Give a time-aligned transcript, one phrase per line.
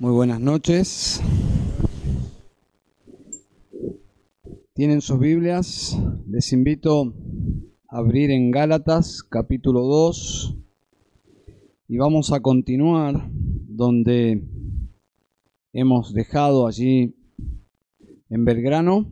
[0.00, 1.20] Muy buenas noches.
[4.72, 5.98] Tienen sus Biblias.
[6.28, 7.12] Les invito
[7.88, 10.56] a abrir en Gálatas capítulo 2
[11.88, 14.46] y vamos a continuar donde
[15.72, 17.16] hemos dejado allí
[18.30, 19.10] en Belgrano.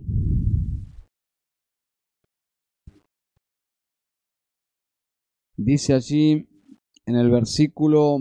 [5.56, 6.48] Dice allí
[7.06, 8.20] en el versículo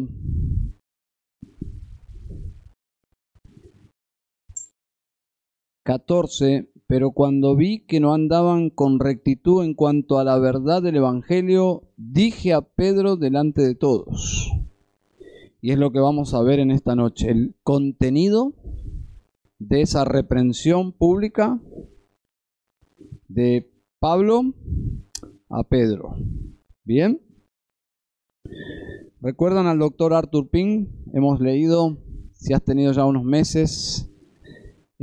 [5.85, 10.95] 14, pero cuando vi que no andaban con rectitud en cuanto a la verdad del
[10.95, 14.51] Evangelio, dije a Pedro delante de todos.
[15.61, 18.53] Y es lo que vamos a ver en esta noche, el contenido
[19.59, 21.59] de esa reprensión pública
[23.27, 24.41] de Pablo
[25.49, 26.15] a Pedro.
[26.83, 27.21] ¿Bien?
[29.21, 30.89] ¿Recuerdan al doctor Arthur Pink?
[31.13, 31.99] Hemos leído,
[32.31, 34.11] si has tenido ya unos meses,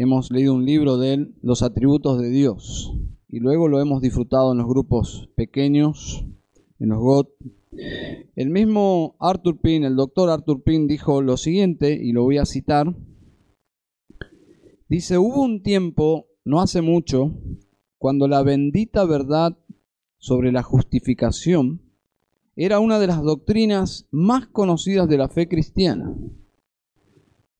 [0.02, 2.93] hemos leído un libro de él, Los atributos de Dios,
[3.29, 6.24] y luego lo hemos disfrutado en los grupos pequeños,
[6.80, 7.30] en los GOT.
[8.35, 12.46] El mismo Arthur Pin, el doctor Arthur Pin, dijo lo siguiente, y lo voy a
[12.46, 12.95] citar.
[14.88, 17.32] Dice, hubo un tiempo, no hace mucho,
[17.96, 19.57] cuando la bendita verdad
[20.18, 21.80] sobre la justificación
[22.57, 26.12] era una de las doctrinas más conocidas de la fe cristiana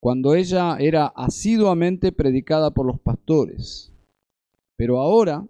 [0.03, 3.95] cuando ella era asiduamente predicada por los pastores.
[4.75, 5.47] Pero ahora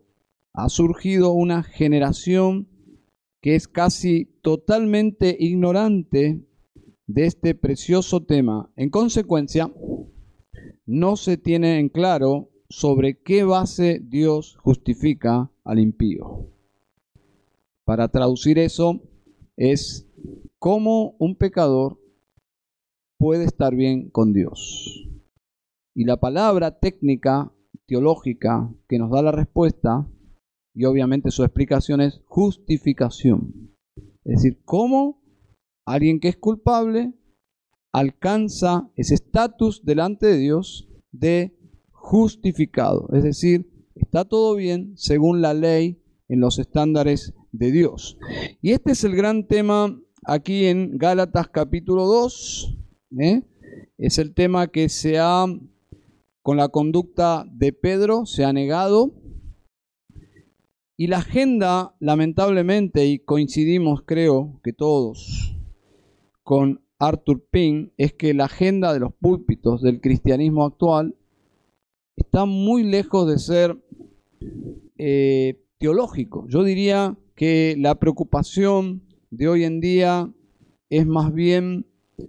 [0.53, 2.69] ha surgido una generación
[3.41, 6.45] que es casi totalmente ignorante
[7.07, 8.71] de este precioso tema.
[8.77, 9.73] En consecuencia,
[10.85, 16.47] no se tiene en claro sobre qué base Dios justifica al impío.
[17.85, 19.01] Para traducir eso
[19.57, 20.07] es
[20.59, 22.02] cómo un pecador
[23.23, 25.09] puede estar bien con Dios.
[25.95, 27.55] Y la palabra técnica,
[27.87, 30.09] teológica, que nos da la respuesta,
[30.75, 33.77] y obviamente su explicación es justificación.
[34.25, 35.23] Es decir, cómo
[35.87, 37.15] alguien que es culpable
[37.93, 41.57] alcanza ese estatus delante de Dios de
[41.93, 43.09] justificado.
[43.13, 48.19] Es decir, está todo bien según la ley en los estándares de Dios.
[48.61, 52.82] Y este es el gran tema aquí en Gálatas capítulo 2,
[53.19, 53.43] ¿eh?
[53.99, 55.47] Es el tema que se ha,
[56.43, 59.13] con la conducta de Pedro, se ha negado.
[60.97, 65.57] Y la agenda, lamentablemente, y coincidimos creo que todos
[66.43, 71.17] con Arthur Pink, es que la agenda de los púlpitos del cristianismo actual
[72.17, 73.83] está muy lejos de ser
[74.99, 76.47] eh, teológico.
[76.49, 80.33] Yo diría que la preocupación de hoy en día
[80.91, 81.87] es más bien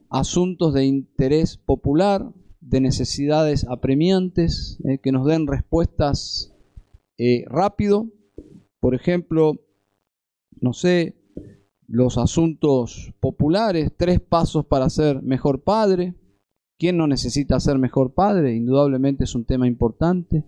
[0.09, 6.53] asuntos de interés popular, de necesidades apremiantes, eh, que nos den respuestas
[7.17, 8.09] eh, rápido.
[8.79, 9.53] Por ejemplo,
[10.59, 11.15] no sé,
[11.87, 16.15] los asuntos populares, tres pasos para ser mejor padre.
[16.77, 18.55] ¿Quién no necesita ser mejor padre?
[18.55, 20.45] Indudablemente es un tema importante.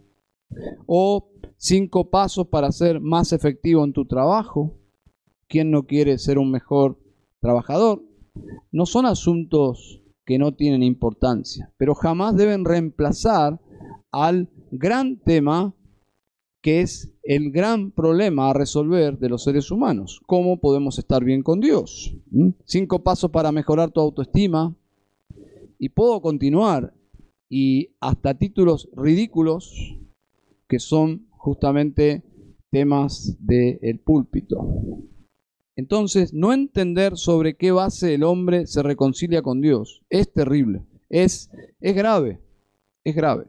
[0.85, 4.79] O cinco pasos para ser más efectivo en tu trabajo.
[5.47, 6.99] ¿Quién no quiere ser un mejor
[7.39, 8.01] trabajador?
[8.71, 13.59] No son asuntos que no tienen importancia, pero jamás deben reemplazar
[14.11, 15.75] al gran tema
[16.65, 20.19] que es el gran problema a resolver de los seres humanos.
[20.25, 22.17] ¿Cómo podemos estar bien con Dios?
[22.31, 22.49] ¿Mm?
[22.63, 24.75] Cinco pasos para mejorar tu autoestima.
[25.77, 26.95] Y puedo continuar.
[27.49, 29.95] Y hasta títulos ridículos
[30.67, 32.23] que son justamente
[32.71, 34.67] temas del púlpito.
[35.75, 41.51] Entonces, no entender sobre qué base el hombre se reconcilia con Dios es terrible, es,
[41.81, 42.41] es grave,
[43.03, 43.47] es grave.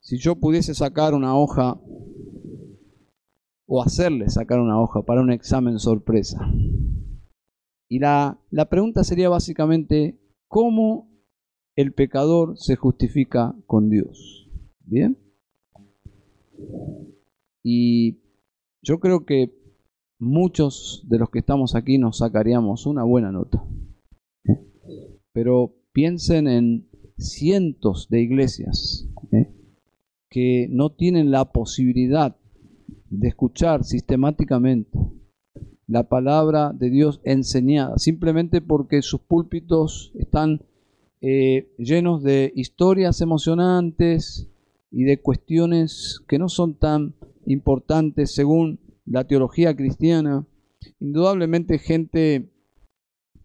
[0.00, 1.80] Si yo pudiese sacar una hoja
[3.66, 6.38] o hacerle sacar una hoja para un examen sorpresa,
[7.88, 11.10] y la, la pregunta sería básicamente, ¿cómo
[11.74, 14.48] el pecador se justifica con Dios?
[14.84, 15.18] ¿Bien?
[17.62, 18.20] Y
[18.82, 19.59] yo creo que
[20.20, 23.64] muchos de los que estamos aquí nos sacaríamos una buena nota.
[24.44, 24.60] ¿eh?
[25.32, 29.50] Pero piensen en cientos de iglesias ¿eh?
[30.28, 32.36] que no tienen la posibilidad
[33.08, 34.98] de escuchar sistemáticamente
[35.88, 40.62] la palabra de Dios enseñada, simplemente porque sus púlpitos están
[41.20, 44.48] eh, llenos de historias emocionantes
[44.92, 47.14] y de cuestiones que no son tan
[47.44, 48.78] importantes según
[49.10, 50.46] la teología cristiana,
[51.00, 52.52] indudablemente gente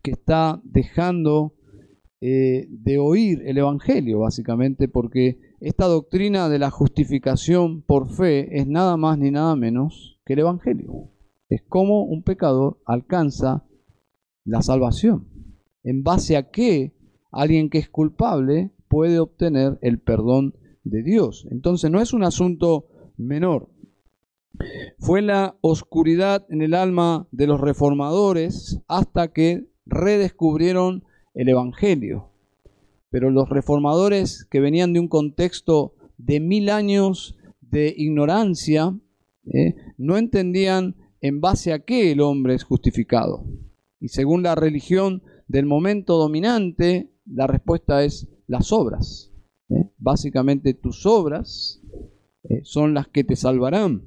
[0.03, 1.55] que está dejando
[2.21, 8.67] eh, de oír el Evangelio, básicamente, porque esta doctrina de la justificación por fe es
[8.67, 11.09] nada más ni nada menos que el Evangelio.
[11.49, 13.65] Es como un pecador alcanza
[14.43, 15.27] la salvación.
[15.83, 16.93] En base a qué
[17.31, 20.53] alguien que es culpable puede obtener el perdón
[20.83, 21.47] de Dios.
[21.49, 22.85] Entonces no es un asunto
[23.17, 23.69] menor.
[24.99, 31.03] Fue la oscuridad en el alma de los reformadores hasta que redescubrieron
[31.33, 32.31] el Evangelio.
[33.09, 38.97] Pero los reformadores que venían de un contexto de mil años de ignorancia,
[39.53, 39.75] ¿eh?
[39.97, 43.45] no entendían en base a qué el hombre es justificado.
[43.99, 49.31] Y según la religión del momento dominante, la respuesta es las obras.
[49.69, 49.91] ¿eh?
[49.97, 51.81] Básicamente tus obras
[52.43, 54.03] eh, son las que te salvarán,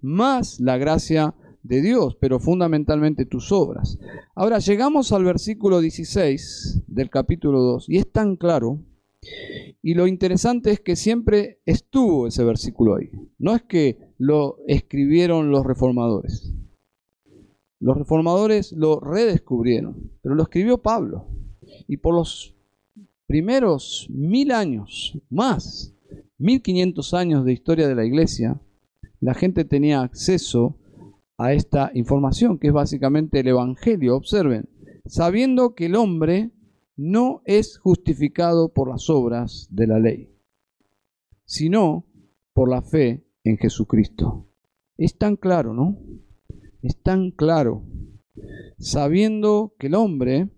[0.00, 3.98] más la gracia de Dios, pero fundamentalmente tus obras.
[4.34, 8.80] Ahora llegamos al versículo 16 del capítulo 2 y es tan claro.
[9.82, 13.10] Y lo interesante es que siempre estuvo ese versículo ahí.
[13.38, 16.54] No es que lo escribieron los reformadores.
[17.80, 21.26] Los reformadores lo redescubrieron, pero lo escribió Pablo.
[21.86, 22.54] Y por los
[23.26, 25.94] primeros mil años, más,
[26.36, 28.60] mil quinientos años de historia de la iglesia,
[29.20, 30.76] la gente tenía acceso
[31.36, 34.16] a esta información, que es básicamente el Evangelio.
[34.16, 34.68] Observen,
[35.06, 36.50] sabiendo que el hombre
[36.96, 40.34] no es justificado por las obras de la ley,
[41.44, 42.04] sino
[42.52, 44.46] por la fe en Jesucristo.
[44.96, 45.98] Es tan claro, ¿no?
[46.82, 47.84] Es tan claro.
[48.78, 50.50] Sabiendo que el hombre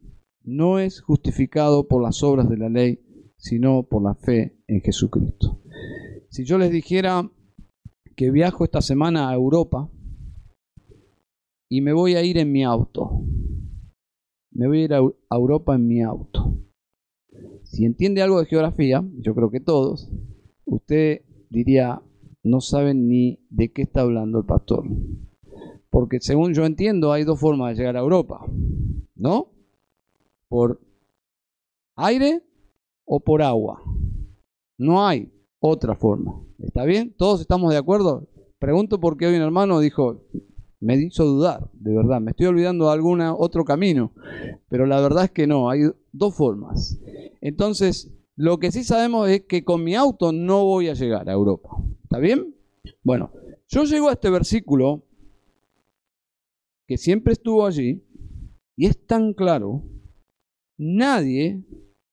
[0.43, 3.01] no es justificado por las obras de la ley,
[3.37, 5.61] sino por la fe en Jesucristo.
[6.29, 7.31] Si yo les dijera
[8.17, 9.91] que viajo esta semana a Europa,
[11.69, 13.23] y me voy a ir en mi auto.
[14.51, 15.01] Me voy a ir a
[15.31, 16.59] Europa en mi auto.
[17.63, 20.11] Si entiende algo de geografía, yo creo que todos,
[20.67, 22.03] usted diría,
[22.43, 24.85] no saben ni de qué está hablando el pastor.
[25.89, 28.45] Porque según yo entiendo, hay dos formas de llegar a Europa.
[29.15, 29.53] ¿No?
[30.49, 30.81] Por
[31.97, 32.43] aire
[33.07, 33.83] o por agua.
[34.77, 35.33] No hay
[35.63, 36.45] otra forma.
[36.59, 37.15] ¿Está bien?
[37.17, 38.29] ¿Todos estamos de acuerdo?
[38.59, 40.25] Pregunto por qué hoy un hermano dijo,
[40.81, 42.21] me hizo dudar, de verdad.
[42.21, 44.13] Me estoy olvidando de algún otro camino,
[44.69, 47.01] pero la verdad es que no, hay dos formas.
[47.41, 51.33] Entonces, lo que sí sabemos es que con mi auto no voy a llegar a
[51.33, 51.71] Europa.
[52.03, 52.57] ¿Está bien?
[53.05, 53.31] Bueno,
[53.69, 55.07] yo llego a este versículo
[56.89, 58.05] que siempre estuvo allí
[58.77, 59.85] y es tan claro,
[60.77, 61.63] nadie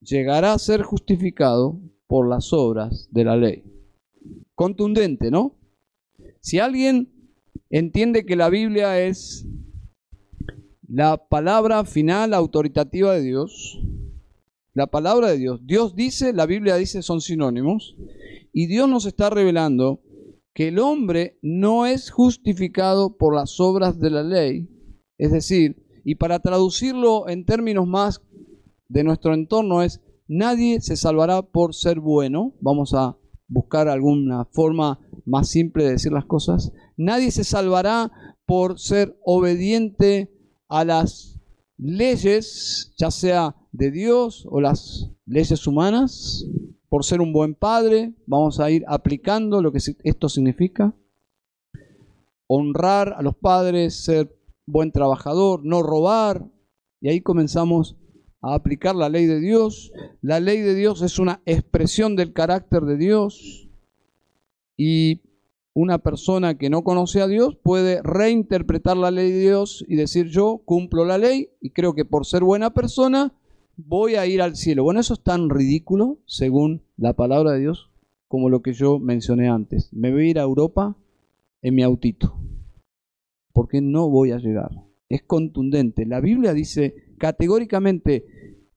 [0.02, 1.80] llegará a ser justificado
[2.10, 3.64] por las obras de la ley.
[4.56, 5.56] Contundente, ¿no?
[6.42, 7.14] Si alguien
[7.70, 9.48] entiende que la Biblia es
[10.88, 13.80] la palabra final autoritativa de Dios.
[14.74, 15.62] La palabra de Dios.
[15.68, 17.96] Dios dice, la Biblia dice, son sinónimos.
[18.52, 20.02] Y Dios nos está revelando
[20.56, 24.68] que el hombre no es justificado por las obras de la ley.
[25.20, 28.24] Es decir, y para traducirlo en términos más
[28.88, 32.54] de nuestro entorno es, nadie se salvará por ser bueno.
[32.62, 33.18] Vamos a
[33.50, 36.72] buscar alguna forma más simple de decir las cosas.
[36.96, 38.12] Nadie se salvará
[38.46, 40.32] por ser obediente
[40.70, 41.42] a las
[41.78, 46.46] leyes, ya sea de Dios o las leyes humanas,
[46.88, 48.14] por ser un buen padre.
[48.26, 50.96] Vamos a ir aplicando lo que esto significa.
[52.48, 56.46] Honrar a los padres, ser buen trabajador, no robar.
[57.02, 57.99] Y ahí comenzamos
[58.42, 59.92] a aplicar la ley de Dios.
[60.22, 63.70] La ley de Dios es una expresión del carácter de Dios
[64.78, 65.22] y
[65.74, 70.28] una persona que no conoce a Dios puede reinterpretar la ley de Dios y decir
[70.28, 73.34] yo cumplo la ley y creo que por ser buena persona
[73.78, 74.84] voy a ir al cielo.
[74.84, 77.90] Bueno, eso es tan ridículo según la palabra de Dios
[78.28, 79.92] como lo que yo mencioné antes.
[79.94, 80.98] Me voy a ir a Europa
[81.62, 82.36] en mi autito
[83.54, 84.72] porque no voy a llegar.
[85.10, 86.06] Es contundente.
[86.06, 88.26] La Biblia dice categóricamente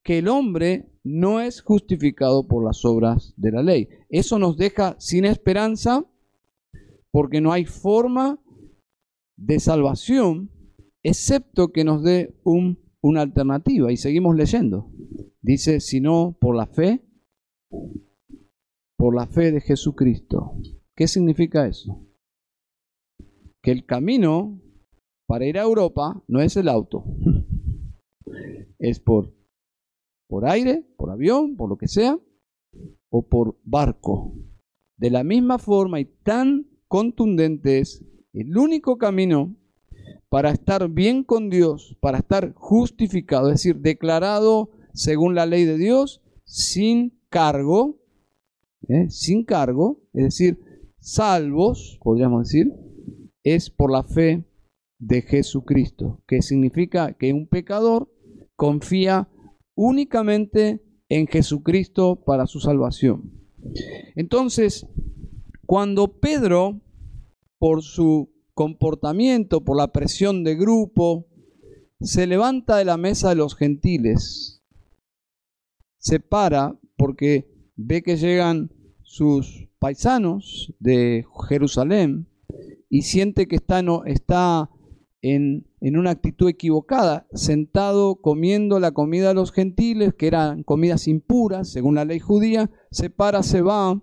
[0.03, 3.89] que el hombre no es justificado por las obras de la ley.
[4.09, 6.05] Eso nos deja sin esperanza
[7.11, 8.39] porque no hay forma
[9.37, 10.51] de salvación
[11.03, 13.93] excepto que nos dé un, una alternativa.
[13.93, 14.91] Y seguimos leyendo.
[15.41, 17.03] Dice, sino por la fe,
[18.97, 20.57] por la fe de Jesucristo.
[20.97, 22.07] ¿Qué significa eso?
[23.63, 24.61] Que el camino
[25.27, 27.05] para ir a Europa no es el auto
[28.79, 29.35] es por,
[30.29, 32.19] por aire, por avión, por lo que sea,
[33.11, 34.35] o por barco.
[34.97, 39.57] De la misma forma y tan contundente es el único camino
[40.29, 45.77] para estar bien con Dios, para estar justificado, es decir, declarado según la ley de
[45.77, 48.01] Dios, sin cargo,
[48.89, 49.09] ¿eh?
[49.11, 50.61] sin cargo, es decir,
[50.99, 52.73] salvos, podríamos decir,
[53.43, 54.45] es por la fe
[54.99, 58.12] de Jesucristo, que significa que un pecador
[58.63, 59.29] confía
[59.75, 63.33] únicamente en Jesucristo para su salvación.
[64.15, 64.87] Entonces,
[65.67, 66.81] cuando Pedro,
[67.59, 71.27] por su comportamiento, por la presión de grupo,
[72.01, 74.63] se levanta de la mesa de los gentiles,
[75.99, 78.71] se para porque ve que llegan
[79.03, 82.29] sus paisanos de Jerusalén
[82.89, 84.71] y siente que está, no, está
[85.21, 91.09] en, en, una actitud equivocada, sentado comiendo la comida de los gentiles, que eran comidas
[91.09, 94.01] impuras según la ley judía, se para, se va,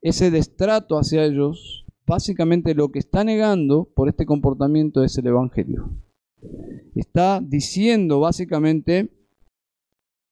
[0.00, 5.90] ese destrato hacia ellos, básicamente lo que está negando por este comportamiento es el Evangelio.
[6.94, 9.10] Está diciendo básicamente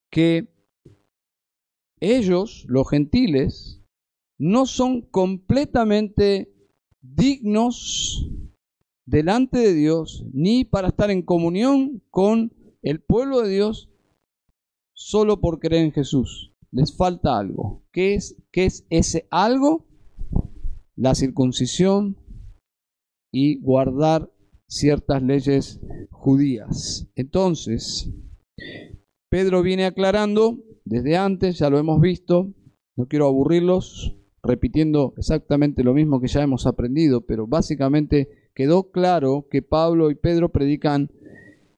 [0.09, 0.47] que
[1.99, 3.81] ellos, los gentiles,
[4.37, 6.53] no son completamente
[7.01, 8.29] dignos
[9.05, 13.91] delante de Dios, ni para estar en comunión con el pueblo de Dios,
[14.93, 16.53] solo por creer en Jesús.
[16.71, 17.83] Les falta algo.
[17.91, 19.87] ¿Qué es, qué es ese algo?
[20.95, 22.17] La circuncisión
[23.31, 24.31] y guardar
[24.67, 27.07] ciertas leyes judías.
[27.15, 28.09] Entonces,
[29.29, 32.53] Pedro viene aclarando desde antes, ya lo hemos visto,
[32.95, 39.47] no quiero aburrirlos repitiendo exactamente lo mismo que ya hemos aprendido, pero básicamente quedó claro
[39.51, 41.11] que Pablo y Pedro predican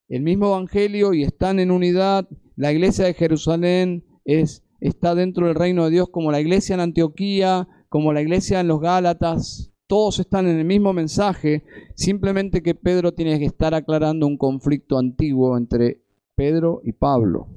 [0.07, 2.29] el mismo evangelio y están en unidad.
[2.55, 6.79] La iglesia de Jerusalén es, está dentro del reino de Dios como la iglesia en
[6.79, 9.73] Antioquía, como la iglesia en los Gálatas.
[9.87, 11.63] Todos están en el mismo mensaje,
[11.95, 16.03] simplemente que Pedro tiene que estar aclarando un conflicto antiguo entre
[16.35, 17.47] Pedro y Pablo.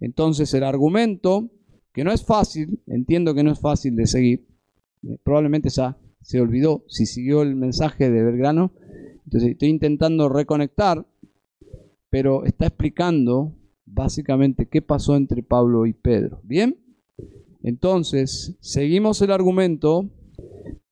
[0.00, 1.50] Entonces el argumento,
[1.92, 4.46] que no es fácil, entiendo que no es fácil de seguir,
[5.02, 8.72] eh, probablemente ya se olvidó si siguió el mensaje de Belgrano.
[9.24, 11.06] Entonces estoy intentando reconectar,
[12.10, 16.40] pero está explicando básicamente qué pasó entre Pablo y Pedro.
[16.44, 16.78] ¿Bien?
[17.62, 20.10] Entonces, seguimos el argumento.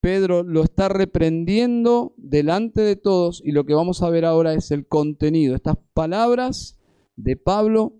[0.01, 4.71] Pedro lo está reprendiendo delante de todos y lo que vamos a ver ahora es
[4.71, 6.79] el contenido, estas palabras
[7.17, 7.97] de Pablo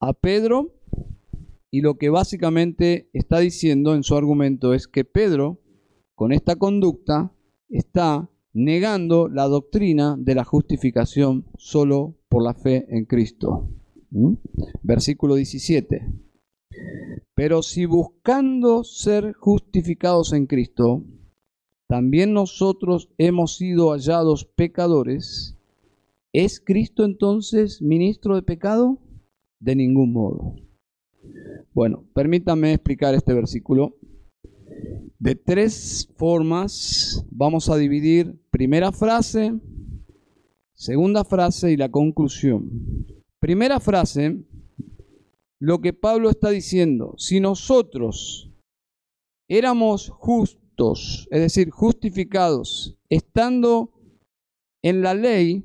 [0.00, 0.72] a Pedro
[1.70, 5.61] y lo que básicamente está diciendo en su argumento es que Pedro
[6.22, 7.32] con esta conducta
[7.68, 13.68] está negando la doctrina de la justificación solo por la fe en Cristo.
[14.10, 14.34] ¿Mm?
[14.84, 16.12] Versículo 17.
[17.34, 21.02] Pero si buscando ser justificados en Cristo,
[21.88, 25.58] también nosotros hemos sido hallados pecadores,
[26.32, 29.00] ¿es Cristo entonces ministro de pecado?
[29.58, 30.54] De ningún modo.
[31.74, 33.96] Bueno, permítame explicar este versículo
[35.22, 37.24] de tres formas.
[37.30, 39.54] Vamos a dividir primera frase,
[40.74, 43.06] segunda frase y la conclusión.
[43.38, 44.42] Primera frase,
[45.60, 48.50] lo que Pablo está diciendo, si nosotros
[49.48, 53.92] éramos justos, es decir, justificados, estando
[54.82, 55.64] en la ley,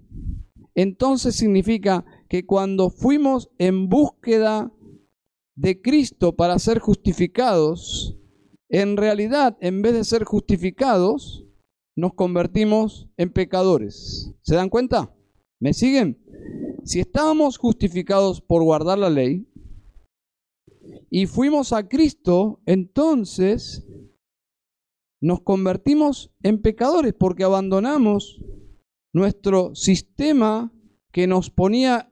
[0.75, 4.71] entonces significa que cuando fuimos en búsqueda
[5.55, 8.19] de Cristo para ser justificados,
[8.69, 11.45] en realidad, en vez de ser justificados,
[11.95, 14.33] nos convertimos en pecadores.
[14.41, 15.13] ¿Se dan cuenta?
[15.59, 16.19] ¿Me siguen?
[16.83, 19.47] Si estábamos justificados por guardar la ley
[21.09, 23.87] y fuimos a Cristo, entonces
[25.19, 28.41] nos convertimos en pecadores porque abandonamos
[29.13, 30.71] nuestro sistema
[31.11, 32.11] que nos ponía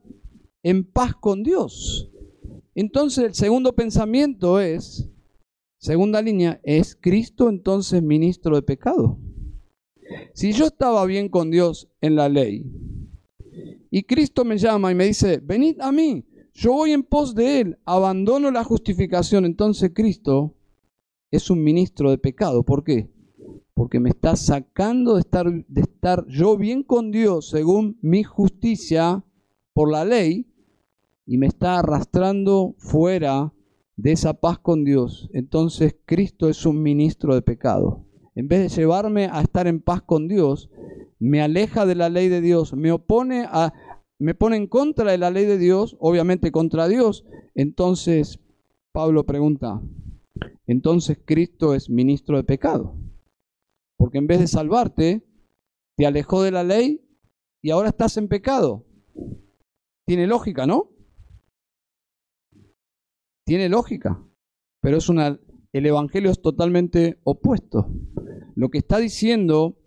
[0.63, 2.09] en paz con Dios.
[2.73, 5.09] Entonces el segundo pensamiento es,
[5.85, 9.19] Segunda línea, ¿es Cristo entonces ministro de pecado?
[10.33, 12.65] Si yo estaba bien con Dios en la ley
[13.91, 16.25] y Cristo me llama y me dice, venid a mí,
[16.55, 20.55] yo voy en pos de Él, abandono la justificación, entonces Cristo
[21.29, 22.63] es un ministro de pecado.
[22.63, 23.11] ¿Por qué?
[23.75, 29.23] Porque me está sacando de estar, de estar yo bien con Dios según mi justicia
[29.71, 30.47] por la ley
[31.27, 33.53] y me está arrastrando fuera
[33.97, 38.05] de esa paz con Dios, entonces Cristo es un ministro de pecado.
[38.35, 40.69] En vez de llevarme a estar en paz con Dios,
[41.19, 43.73] me aleja de la ley de Dios, me opone a
[44.17, 47.25] me pone en contra de la ley de Dios, obviamente contra Dios.
[47.53, 48.39] Entonces
[48.93, 49.81] Pablo pregunta,
[50.67, 52.95] entonces Cristo es ministro de pecado.
[53.97, 55.23] Porque en vez de salvarte,
[55.97, 57.01] te alejó de la ley
[57.61, 58.85] y ahora estás en pecado.
[60.05, 60.94] Tiene lógica, ¿no?
[63.45, 64.21] Tiene lógica,
[64.81, 65.39] pero es una,
[65.71, 67.91] el Evangelio es totalmente opuesto.
[68.55, 69.77] Lo que está diciendo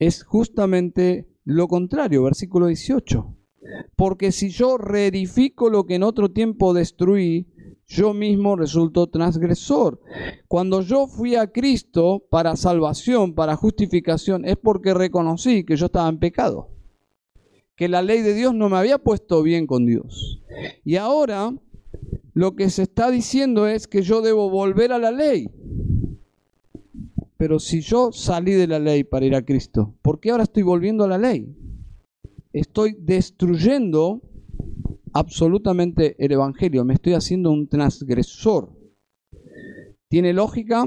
[0.00, 3.36] es justamente lo contrario, versículo 18.
[3.94, 7.46] Porque si yo reedifico lo que en otro tiempo destruí,
[7.86, 10.00] yo mismo resulto transgresor.
[10.48, 16.08] Cuando yo fui a Cristo para salvación, para justificación, es porque reconocí que yo estaba
[16.08, 16.70] en pecado,
[17.76, 20.42] que la ley de Dios no me había puesto bien con Dios.
[20.84, 21.54] Y ahora
[22.34, 25.48] lo que se está diciendo es que yo debo volver a la ley.
[27.36, 30.62] Pero si yo salí de la ley para ir a Cristo, ¿por qué ahora estoy
[30.62, 31.54] volviendo a la ley?
[32.52, 34.22] Estoy destruyendo
[35.12, 38.72] absolutamente el Evangelio, me estoy haciendo un transgresor.
[40.08, 40.84] ¿Tiene lógica?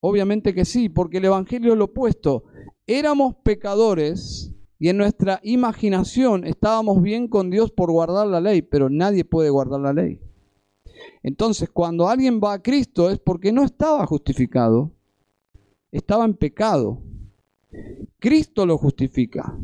[0.00, 2.44] Obviamente que sí, porque el Evangelio es lo opuesto.
[2.86, 8.90] Éramos pecadores y en nuestra imaginación estábamos bien con Dios por guardar la ley, pero
[8.90, 10.20] nadie puede guardar la ley.
[11.22, 14.92] Entonces, cuando alguien va a Cristo es porque no estaba justificado,
[15.90, 17.00] estaba en pecado.
[18.18, 19.58] Cristo lo justifica.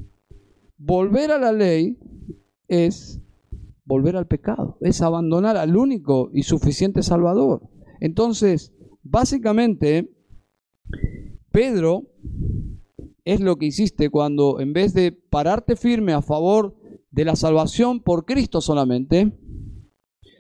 [0.79, 1.99] Volver a la ley
[2.69, 3.21] es
[3.85, 7.69] volver al pecado, es abandonar al único y suficiente Salvador.
[8.01, 10.11] Entonces, básicamente,
[11.51, 12.07] Pedro
[13.25, 16.77] es lo que hiciste cuando en vez de pararte firme a favor
[17.11, 19.33] de la salvación por Cristo solamente,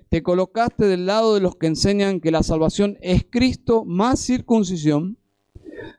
[0.08, 5.18] te colocaste del lado de los que enseñan que la salvación es Cristo más circuncisión,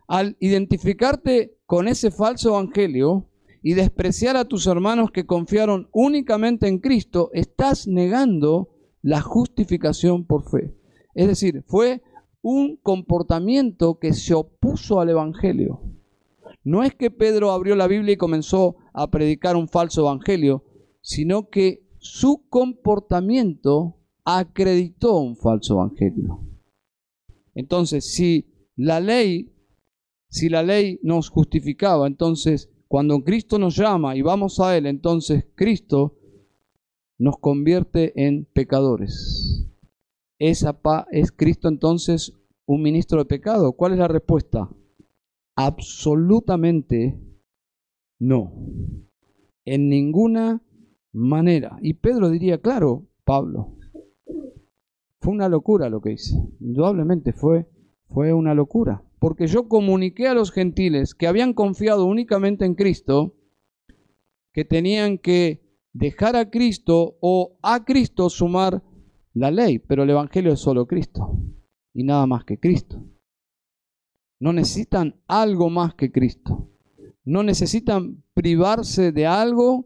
[0.07, 3.27] al identificarte con ese falso evangelio,
[3.63, 8.69] y despreciar a tus hermanos que confiaron únicamente en Cristo, estás negando
[9.01, 10.75] la justificación por fe.
[11.15, 12.03] Es decir, fue
[12.41, 15.81] un comportamiento que se opuso al Evangelio.
[16.63, 20.63] No es que Pedro abrió la Biblia y comenzó a predicar un falso Evangelio,
[21.01, 26.39] sino que su comportamiento acreditó un falso Evangelio.
[27.53, 29.53] Entonces, si la ley,
[30.29, 35.48] si la ley nos justificaba, entonces cuando Cristo nos llama y vamos a Él, entonces
[35.55, 36.18] Cristo
[37.18, 39.68] nos convierte en pecadores.
[40.40, 40.66] ¿Es,
[41.11, 42.33] ¿Es Cristo entonces
[42.66, 43.74] un ministro de pecado?
[43.74, 44.70] ¿Cuál es la respuesta?
[45.55, 47.20] Absolutamente
[48.20, 48.53] no.
[49.66, 50.63] En ninguna
[51.11, 51.77] manera.
[51.81, 53.77] Y Pedro diría, claro, Pablo,
[55.20, 56.35] fue una locura lo que hice.
[56.59, 57.70] Indudablemente fue,
[58.07, 63.37] fue una locura porque yo comuniqué a los gentiles que habían confiado únicamente en Cristo,
[64.51, 68.83] que tenían que dejar a Cristo o a Cristo sumar
[69.33, 71.39] la ley, pero el Evangelio es solo Cristo
[71.94, 73.01] y nada más que Cristo.
[74.44, 76.68] No necesitan algo más que Cristo.
[77.24, 79.86] No necesitan privarse de algo,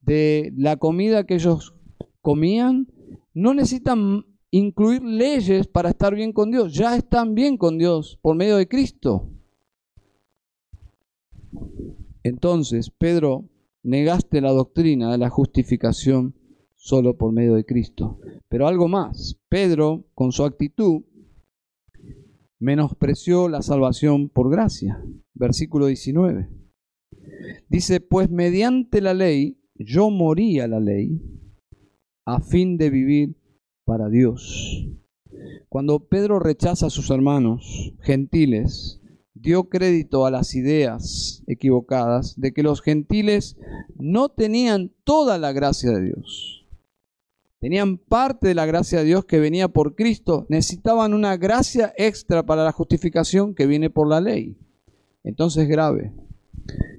[0.00, 1.74] de la comida que ellos
[2.22, 2.90] comían.
[3.34, 6.72] No necesitan incluir leyes para estar bien con Dios.
[6.72, 9.28] Ya están bien con Dios por medio de Cristo.
[12.22, 13.44] Entonces, Pedro,
[13.82, 16.34] negaste la doctrina de la justificación
[16.76, 18.20] solo por medio de Cristo.
[18.48, 21.02] Pero algo más, Pedro, con su actitud,
[22.60, 25.02] menospreció la salvación por gracia.
[25.34, 26.48] Versículo 19.
[27.68, 31.20] Dice, pues mediante la ley yo morí a la ley
[32.26, 33.36] a fin de vivir
[33.84, 34.88] para Dios.
[35.68, 39.00] Cuando Pedro rechaza a sus hermanos gentiles,
[39.34, 43.56] dio crédito a las ideas equivocadas de que los gentiles
[43.96, 46.57] no tenían toda la gracia de Dios.
[47.60, 52.46] Tenían parte de la gracia de Dios que venía por Cristo, necesitaban una gracia extra
[52.46, 54.56] para la justificación que viene por la ley.
[55.24, 56.12] Entonces es grave,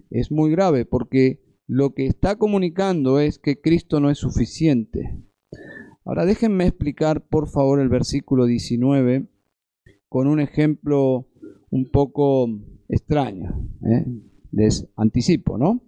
[0.10, 5.17] es muy grave porque lo que está comunicando es que Cristo no es suficiente.
[6.04, 9.28] Ahora déjenme explicar por favor el versículo 19
[10.10, 11.28] con un ejemplo
[11.69, 12.50] un poco
[12.89, 13.69] extraño.
[13.86, 14.06] ¿eh?
[14.52, 15.84] Les anticipo, ¿no?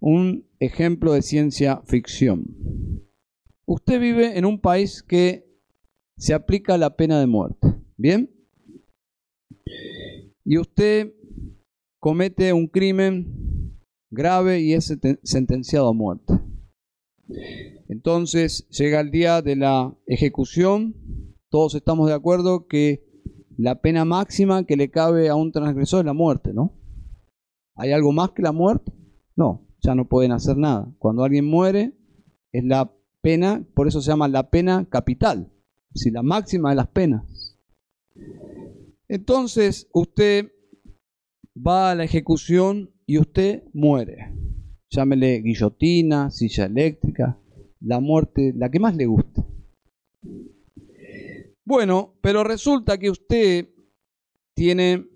[0.00, 3.03] Un ejemplo de ciencia ficción.
[3.66, 5.46] Usted vive en un país que
[6.16, 7.74] se aplica la pena de muerte.
[7.96, 8.30] ¿Bien?
[10.44, 11.14] Y usted
[12.00, 16.34] comete un crimen grave y es sentenciado a muerte.
[17.88, 20.94] Entonces llega el día de la ejecución,
[21.50, 23.04] todos estamos de acuerdo que
[23.56, 26.74] la pena máxima que le cabe a un transgresor es la muerte, ¿no?
[27.76, 28.92] ¿Hay algo más que la muerte?
[29.36, 30.92] No, ya no pueden hacer nada.
[30.98, 31.96] Cuando alguien muere,
[32.52, 32.92] es la
[33.24, 35.50] pena, por eso se llama la pena capital,
[35.94, 37.56] si la máxima de las penas.
[39.08, 40.52] Entonces usted
[41.56, 44.30] va a la ejecución y usted muere.
[44.90, 47.40] Llámele guillotina, silla eléctrica,
[47.80, 49.42] la muerte, la que más le guste.
[51.64, 53.70] Bueno, pero resulta que usted
[54.54, 55.08] tiene,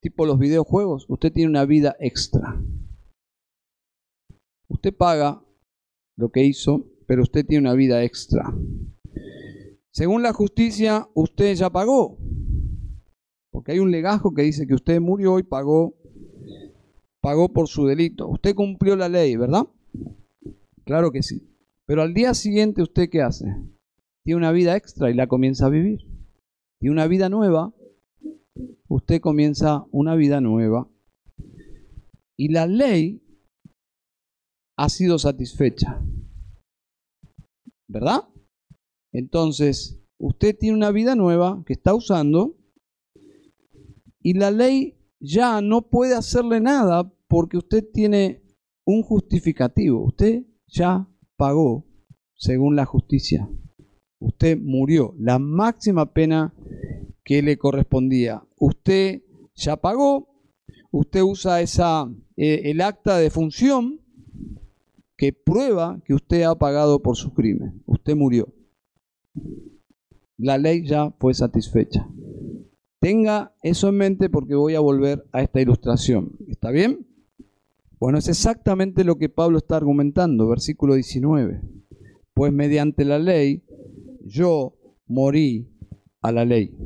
[0.00, 2.62] tipo los videojuegos, usted tiene una vida extra.
[4.68, 5.42] Usted paga
[6.18, 8.52] lo que hizo, pero usted tiene una vida extra.
[9.92, 12.18] Según la justicia, usted ya pagó.
[13.50, 15.94] Porque hay un legajo que dice que usted murió y pagó,
[17.20, 18.28] pagó por su delito.
[18.28, 19.68] Usted cumplió la ley, ¿verdad?
[20.84, 21.48] Claro que sí.
[21.86, 23.46] Pero al día siguiente, ¿usted qué hace?
[24.24, 26.00] Tiene una vida extra y la comienza a vivir.
[26.80, 27.72] Tiene una vida nueva.
[28.88, 30.88] Usted comienza una vida nueva.
[32.36, 33.22] Y la ley
[34.78, 36.00] ha sido satisfecha.
[37.88, 38.28] ¿Verdad?
[39.12, 42.56] Entonces, usted tiene una vida nueva que está usando
[44.22, 48.42] y la ley ya no puede hacerle nada porque usted tiene
[48.86, 50.04] un justificativo.
[50.04, 51.84] Usted ya pagó
[52.36, 53.50] según la justicia.
[54.20, 56.54] Usted murió la máxima pena
[57.24, 58.44] que le correspondía.
[58.56, 59.22] Usted
[59.56, 60.28] ya pagó.
[60.92, 64.07] Usted usa esa, eh, el acta de función
[65.18, 67.82] que prueba que usted ha pagado por su crimen.
[67.86, 68.54] Usted murió.
[70.38, 72.08] La ley ya fue satisfecha.
[73.00, 76.36] Tenga eso en mente porque voy a volver a esta ilustración.
[76.46, 77.04] ¿Está bien?
[77.98, 81.62] Bueno, es exactamente lo que Pablo está argumentando, versículo 19.
[82.32, 83.64] Pues mediante la ley
[84.24, 84.76] yo
[85.08, 85.68] morí
[86.22, 86.76] a la ley.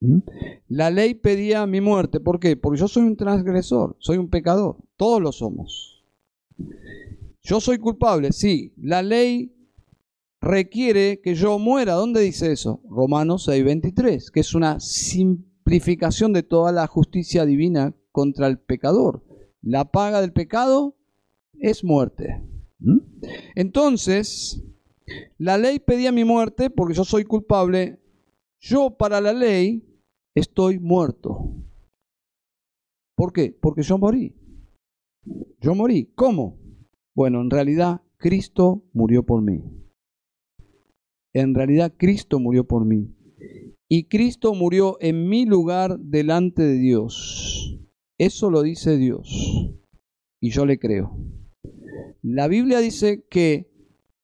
[0.00, 0.20] ¿Mm?
[0.68, 2.18] La ley pedía mi muerte.
[2.18, 2.56] ¿Por qué?
[2.56, 4.78] Porque yo soy un transgresor, soy un pecador.
[4.96, 6.02] Todos lo somos.
[7.46, 8.74] Yo soy culpable, sí.
[8.76, 9.54] La ley
[10.40, 11.92] requiere que yo muera.
[11.92, 12.82] ¿Dónde dice eso?
[12.90, 19.24] Romanos 6:23, que es una simplificación de toda la justicia divina contra el pecador.
[19.62, 20.96] La paga del pecado
[21.52, 22.42] es muerte.
[22.80, 22.98] ¿Mm?
[23.54, 24.60] Entonces,
[25.38, 28.00] la ley pedía mi muerte porque yo soy culpable.
[28.58, 29.86] Yo para la ley
[30.34, 31.54] estoy muerto.
[33.14, 33.56] ¿Por qué?
[33.62, 34.34] Porque yo morí.
[35.60, 36.06] Yo morí.
[36.16, 36.65] ¿Cómo?
[37.16, 39.62] Bueno, en realidad Cristo murió por mí.
[41.32, 43.10] En realidad Cristo murió por mí.
[43.88, 47.80] Y Cristo murió en mi lugar delante de Dios.
[48.18, 49.72] Eso lo dice Dios.
[50.42, 51.16] Y yo le creo.
[52.20, 53.70] La Biblia dice que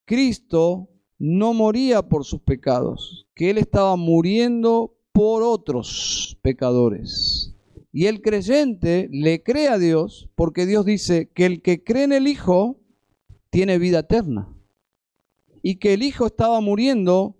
[0.05, 7.55] Cristo no moría por sus pecados, que Él estaba muriendo por otros pecadores.
[7.91, 12.11] Y el creyente le cree a Dios porque Dios dice que el que cree en
[12.11, 12.82] el Hijo
[13.53, 14.51] tiene vida eterna
[15.61, 17.37] y que el Hijo estaba muriendo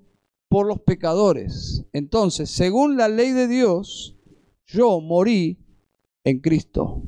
[0.48, 1.88] por los pecadores.
[1.92, 4.16] Entonces, según la ley de Dios,
[4.68, 5.58] yo morí
[6.24, 7.02] en Cristo.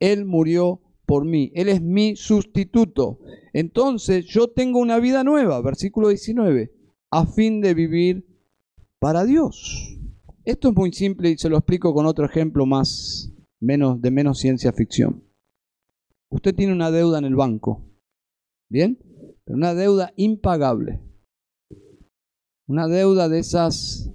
[0.00, 1.52] Él murió por mí.
[1.54, 3.18] Él es mi sustituto.
[3.52, 6.72] Entonces, yo tengo una vida nueva, versículo 19,
[7.10, 8.26] a fin de vivir
[8.98, 9.98] para Dios.
[10.46, 14.38] Esto es muy simple y se lo explico con otro ejemplo más menos de menos
[14.38, 15.22] ciencia ficción.
[16.30, 17.91] Usted tiene una deuda en el banco.
[18.72, 18.96] ¿Bien?
[19.44, 21.02] pero una deuda impagable.
[22.66, 24.10] Una deuda de esas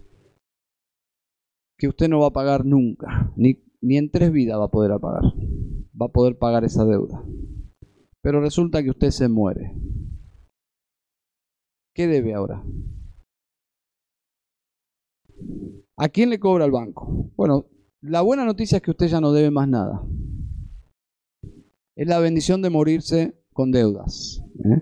[1.78, 5.00] que usted no va a pagar nunca, ni, ni en tres vidas va a poder
[5.00, 5.26] pagar.
[6.00, 7.24] Va a poder pagar esa deuda.
[8.24, 9.76] Pero resulta que usted se muere.
[11.94, 12.64] ¿Qué debe ahora?
[15.98, 17.32] ¿A quién le cobra el banco?
[17.36, 17.68] Bueno,
[18.02, 20.04] la buena noticia es que usted ya no debe más nada.
[21.96, 24.44] Es la bendición de morirse con deudas.
[24.64, 24.82] ¿eh?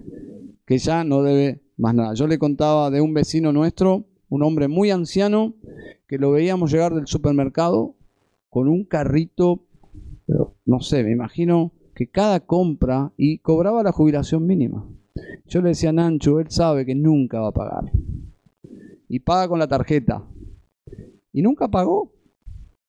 [0.66, 2.14] que ya no debe más nada.
[2.14, 5.54] Yo le contaba de un vecino nuestro, un hombre muy anciano,
[6.08, 7.96] que lo veíamos llegar del supermercado
[8.50, 9.64] con un carrito,
[10.66, 14.88] no sé, me imagino que cada compra y cobraba la jubilación mínima.
[15.48, 17.92] Yo le decía a Nancho, él sabe que nunca va a pagar.
[19.08, 20.26] Y paga con la tarjeta.
[21.32, 22.12] Y nunca pagó.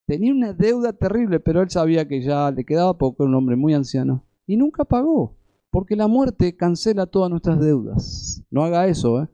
[0.07, 3.57] Tenía una deuda terrible, pero él sabía que ya le quedaba poco, era un hombre
[3.57, 4.25] muy anciano.
[4.47, 5.37] Y nunca pagó.
[5.77, 8.43] Porque la muerte cancela todas nuestras deudas.
[8.51, 9.29] No haga eso, ¿eh?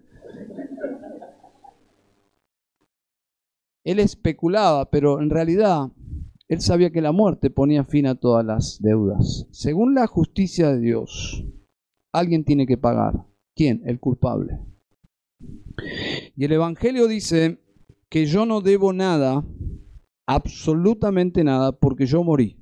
[3.84, 5.92] Él especulaba, pero en realidad
[6.48, 9.46] él sabía que la muerte ponía fin a todas las deudas.
[9.52, 11.46] Según la justicia de Dios,
[12.12, 13.24] alguien tiene que pagar.
[13.54, 13.80] ¿Quién?
[13.84, 14.58] El culpable.
[16.34, 17.60] Y el Evangelio dice
[18.08, 19.46] que yo no debo nada,
[20.26, 22.58] absolutamente nada, porque yo morí.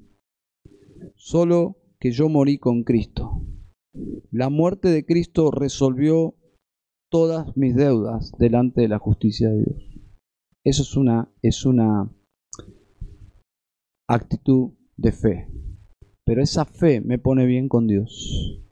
[1.14, 3.46] Solo que yo morí con Cristo.
[4.30, 6.34] La muerte de Cristo resolvió
[7.10, 9.90] todas mis deudas delante de la justicia de Dios.
[10.64, 12.10] Eso es una, es una
[14.08, 15.48] actitud de fe.
[16.24, 18.62] Pero esa fe me pone bien con Dios.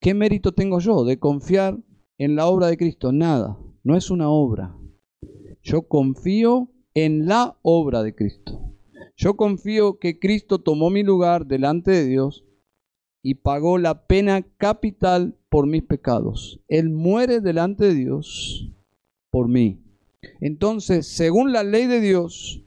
[0.00, 1.78] ¿Qué mérito tengo yo de confiar
[2.18, 3.10] en la obra de Cristo?
[3.10, 4.78] Nada, no es una obra.
[5.62, 8.76] Yo confío en la obra de Cristo.
[9.16, 12.44] Yo confío que Cristo tomó mi lugar delante de Dios
[13.22, 16.60] y pagó la pena capital por mis pecados.
[16.68, 18.72] Él muere delante de Dios
[19.30, 19.82] por mí.
[20.40, 22.64] Entonces, según la ley de Dios,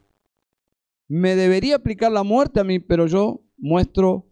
[1.08, 4.26] me debería aplicar la muerte a mí, pero yo muestro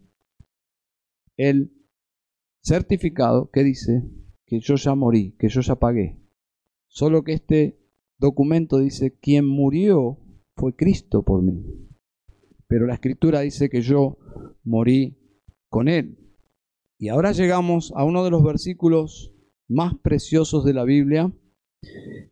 [1.36, 1.72] el
[2.62, 4.04] certificado que dice
[4.46, 6.18] que yo ya morí, que yo ya pagué.
[6.88, 7.78] Solo que este
[8.18, 10.18] documento dice, quien murió
[10.56, 11.64] fue Cristo por mí.
[12.66, 14.18] Pero la escritura dice que yo
[14.64, 15.19] morí
[15.70, 16.18] con Él.
[16.98, 19.32] Y ahora llegamos a uno de los versículos
[19.68, 21.32] más preciosos de la Biblia,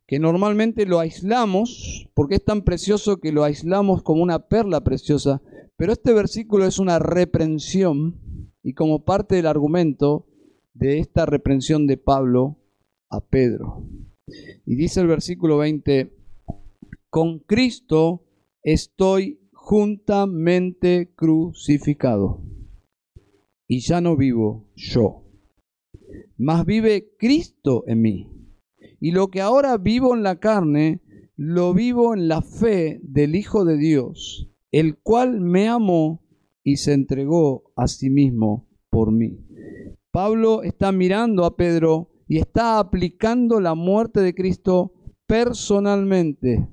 [0.07, 5.41] que normalmente lo aislamos, porque es tan precioso que lo aislamos como una perla preciosa,
[5.77, 10.27] pero este versículo es una reprensión y como parte del argumento
[10.75, 12.59] de esta reprensión de Pablo
[13.09, 13.87] a Pedro.
[14.67, 16.15] Y dice el versículo 20,
[17.09, 18.27] con Cristo
[18.63, 22.43] estoy juntamente crucificado
[23.69, 25.25] y ya no vivo yo,
[26.39, 28.33] mas vive Cristo en mí.
[28.99, 31.03] Y lo que ahora vivo en la carne,
[31.37, 36.25] lo vivo en la fe del Hijo de Dios, el cual me amó
[36.65, 39.39] y se entregó a sí mismo por mí.
[40.11, 44.95] Pablo está mirando a Pedro y está aplicando la muerte de Cristo
[45.27, 46.67] personalmente.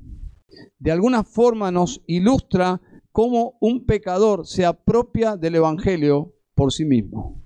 [0.80, 2.82] De alguna forma nos ilustra
[3.12, 7.42] cómo un pecador se apropia del Evangelio por sí mismo.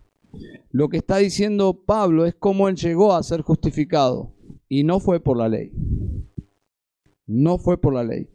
[0.71, 4.35] Lo que está diciendo Pablo es cómo él llegó a ser justificado
[4.67, 5.71] y no fue por la ley.
[7.25, 8.29] No fue por la ley.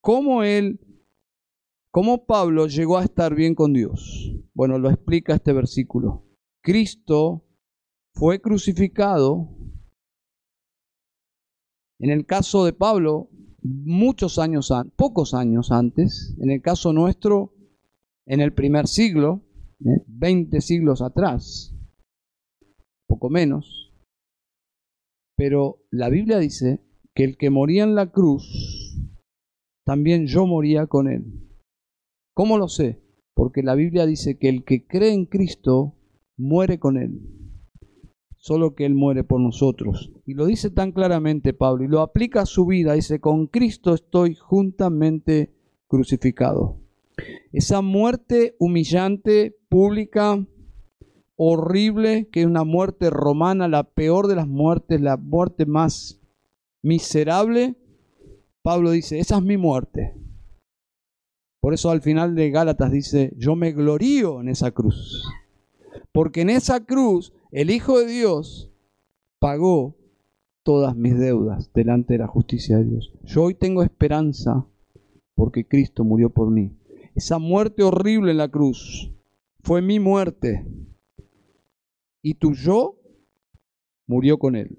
[0.00, 0.80] ¿Cómo él,
[1.90, 4.34] cómo Pablo llegó a estar bien con Dios?
[4.54, 6.24] Bueno, lo explica este versículo.
[6.62, 7.44] Cristo
[8.12, 9.48] fue crucificado.
[12.00, 13.28] En el caso de Pablo,
[13.62, 17.54] muchos años, pocos años antes, en el caso nuestro,
[18.26, 19.42] en el primer siglo,
[19.80, 20.60] 20 ¿eh?
[20.60, 21.74] siglos atrás,
[23.06, 23.92] poco menos.
[25.36, 26.82] Pero la Biblia dice
[27.14, 28.96] que el que moría en la cruz,
[29.84, 31.48] también yo moría con él.
[32.34, 33.02] ¿Cómo lo sé?
[33.34, 35.94] Porque la Biblia dice que el que cree en Cristo
[36.36, 37.20] muere con él.
[38.36, 40.12] Solo que Él muere por nosotros.
[40.24, 42.94] Y lo dice tan claramente Pablo y lo aplica a su vida.
[42.94, 45.52] Dice, con Cristo estoy juntamente
[45.88, 46.80] crucificado.
[47.52, 50.44] Esa muerte humillante, pública,
[51.36, 56.20] horrible, que es una muerte romana, la peor de las muertes, la muerte más
[56.82, 57.76] miserable,
[58.62, 60.14] Pablo dice, esa es mi muerte.
[61.60, 65.24] Por eso al final de Gálatas dice, yo me glorío en esa cruz.
[66.12, 68.70] Porque en esa cruz el Hijo de Dios
[69.38, 69.96] pagó
[70.62, 73.12] todas mis deudas delante de la justicia de Dios.
[73.22, 74.66] Yo hoy tengo esperanza
[75.34, 76.76] porque Cristo murió por mí.
[77.14, 79.12] Esa muerte horrible en la cruz
[79.62, 80.66] fue mi muerte.
[82.22, 82.98] Y tu yo
[84.06, 84.76] murió con él.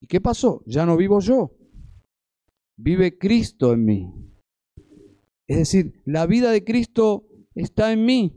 [0.00, 0.62] ¿Y qué pasó?
[0.66, 1.56] Ya no vivo yo.
[2.76, 4.14] Vive Cristo en mí.
[5.46, 8.36] Es decir, la vida de Cristo está en mí.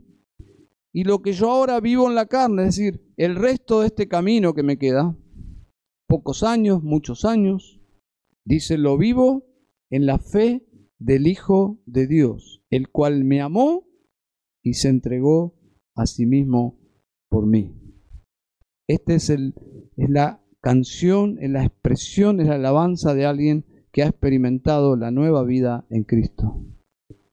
[0.92, 4.08] Y lo que yo ahora vivo en la carne, es decir, el resto de este
[4.08, 5.16] camino que me queda,
[6.06, 7.80] pocos años, muchos años,
[8.44, 9.44] dice, lo vivo
[9.90, 10.66] en la fe
[10.98, 13.86] del Hijo de Dios, el cual me amó
[14.64, 15.54] y se entregó
[15.94, 16.80] a sí mismo
[17.28, 17.72] por mí.
[18.88, 19.52] Esta es, es
[19.96, 25.44] la canción, es la expresión, es la alabanza de alguien que ha experimentado la nueva
[25.44, 26.64] vida en Cristo.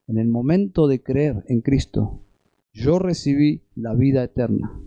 [0.06, 2.24] En el momento de creer en Cristo,
[2.72, 4.80] yo recibí la vida eterna.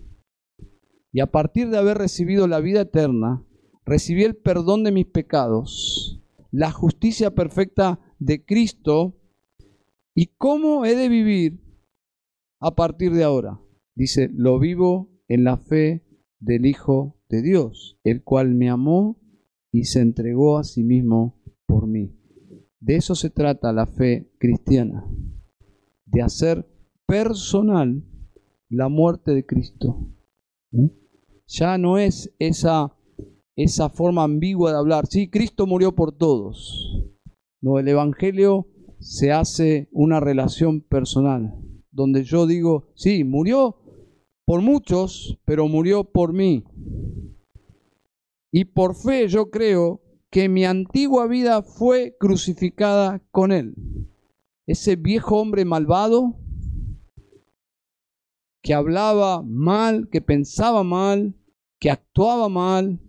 [1.12, 3.44] Y a partir de haber recibido la vida eterna,
[3.86, 9.18] recibí el perdón de mis pecados, la justicia perfecta de Cristo
[10.16, 11.65] y cómo he de vivir
[12.60, 13.60] a partir de ahora.
[13.96, 16.06] Dice, lo vivo en la fe
[16.40, 19.20] del Hijo de Dios, el cual me amó
[19.72, 22.16] y se entregó a sí mismo por mí.
[22.80, 25.06] De eso se trata la fe cristiana,
[26.06, 26.68] de hacer
[27.08, 28.04] personal
[28.70, 30.08] la muerte de Cristo.
[31.48, 32.96] Ya no es esa,
[33.56, 37.04] esa forma ambigua de hablar, sí, Cristo murió por todos.
[37.62, 38.68] No, el Evangelio
[39.00, 41.54] se hace una relación personal,
[41.96, 43.78] donde yo digo, sí, murió
[44.46, 46.64] por muchos, pero murió por mí.
[48.52, 53.76] Y por fe yo creo que mi antigua vida fue crucificada con él.
[54.68, 56.36] Ese viejo hombre malvado
[58.62, 61.36] que hablaba mal, que pensaba mal,
[61.80, 63.00] que actuaba mal,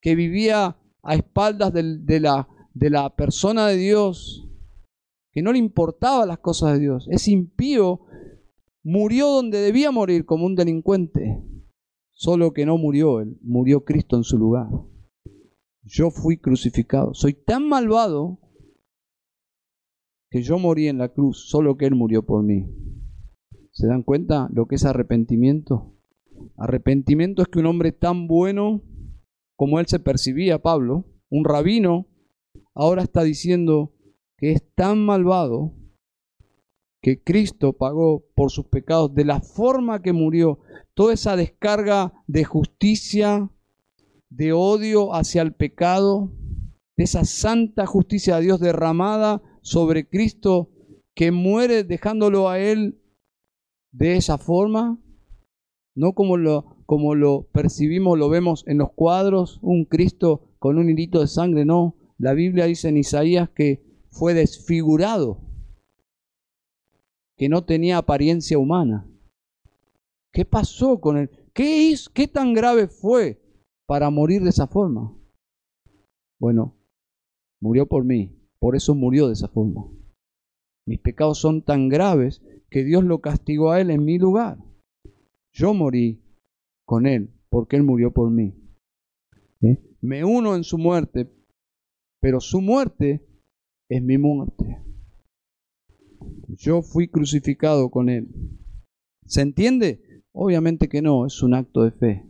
[0.00, 4.47] que vivía a espaldas de, la, de la persona de Dios,
[5.42, 7.08] no le importaba las cosas de Dios.
[7.10, 8.00] Ese impío
[8.82, 11.42] murió donde debía morir como un delincuente,
[12.12, 14.68] solo que no murió él, murió Cristo en su lugar.
[15.82, 17.14] Yo fui crucificado.
[17.14, 18.38] Soy tan malvado
[20.30, 22.66] que yo morí en la cruz, solo que Él murió por mí.
[23.72, 25.94] ¿Se dan cuenta lo que es arrepentimiento?
[26.56, 28.82] Arrepentimiento es que un hombre tan bueno
[29.56, 32.06] como él se percibía, Pablo, un rabino,
[32.74, 33.92] ahora está diciendo
[34.38, 35.74] que es tan malvado
[37.02, 40.60] que Cristo pagó por sus pecados de la forma que murió.
[40.94, 43.50] Toda esa descarga de justicia,
[44.30, 46.32] de odio hacia el pecado,
[46.96, 50.70] de esa santa justicia de Dios derramada sobre Cristo
[51.14, 53.00] que muere dejándolo a Él
[53.92, 55.00] de esa forma,
[55.96, 60.88] no como lo, como lo percibimos, lo vemos en los cuadros, un Cristo con un
[60.90, 61.96] hilito de sangre, no.
[62.18, 63.87] La Biblia dice en Isaías que
[64.18, 65.40] fue desfigurado,
[67.36, 69.08] que no tenía apariencia humana.
[70.32, 71.30] ¿Qué pasó con él?
[71.54, 73.40] ¿Qué, hizo, ¿Qué tan grave fue
[73.86, 75.16] para morir de esa forma?
[76.40, 76.76] Bueno,
[77.60, 79.88] murió por mí, por eso murió de esa forma.
[80.84, 84.58] Mis pecados son tan graves que Dios lo castigó a él en mi lugar.
[85.52, 86.20] Yo morí
[86.84, 88.54] con él porque él murió por mí.
[89.60, 89.78] ¿Eh?
[90.00, 91.30] Me uno en su muerte,
[92.20, 93.27] pero su muerte
[93.88, 94.82] es mi muerte.
[96.48, 98.28] Yo fui crucificado con él.
[99.26, 100.24] ¿Se entiende?
[100.32, 102.26] Obviamente que no, es un acto de fe.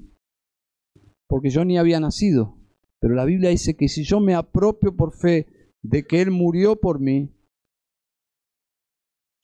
[1.28, 2.58] Porque yo ni había nacido.
[3.00, 6.76] Pero la Biblia dice que si yo me apropio por fe de que Él murió
[6.76, 7.32] por mí,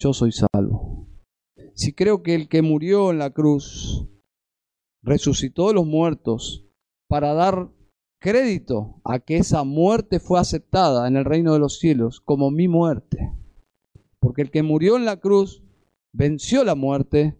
[0.01, 1.09] yo soy salvo.
[1.75, 4.09] Si creo que el que murió en la cruz
[5.03, 6.67] resucitó de los muertos
[7.09, 7.71] para dar
[8.25, 12.69] crédito a que esa muerte fue aceptada en el reino de los cielos como mi
[12.69, 13.31] muerte.
[14.19, 15.63] Porque el que murió en la cruz
[16.11, 17.39] venció la muerte,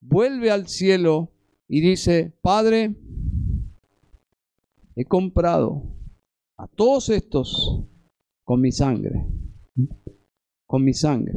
[0.00, 1.30] vuelve al cielo
[1.68, 2.96] y dice, Padre,
[4.96, 5.84] he comprado
[6.56, 7.84] a todos estos
[8.42, 9.28] con mi sangre,
[10.66, 11.34] con mi sangre.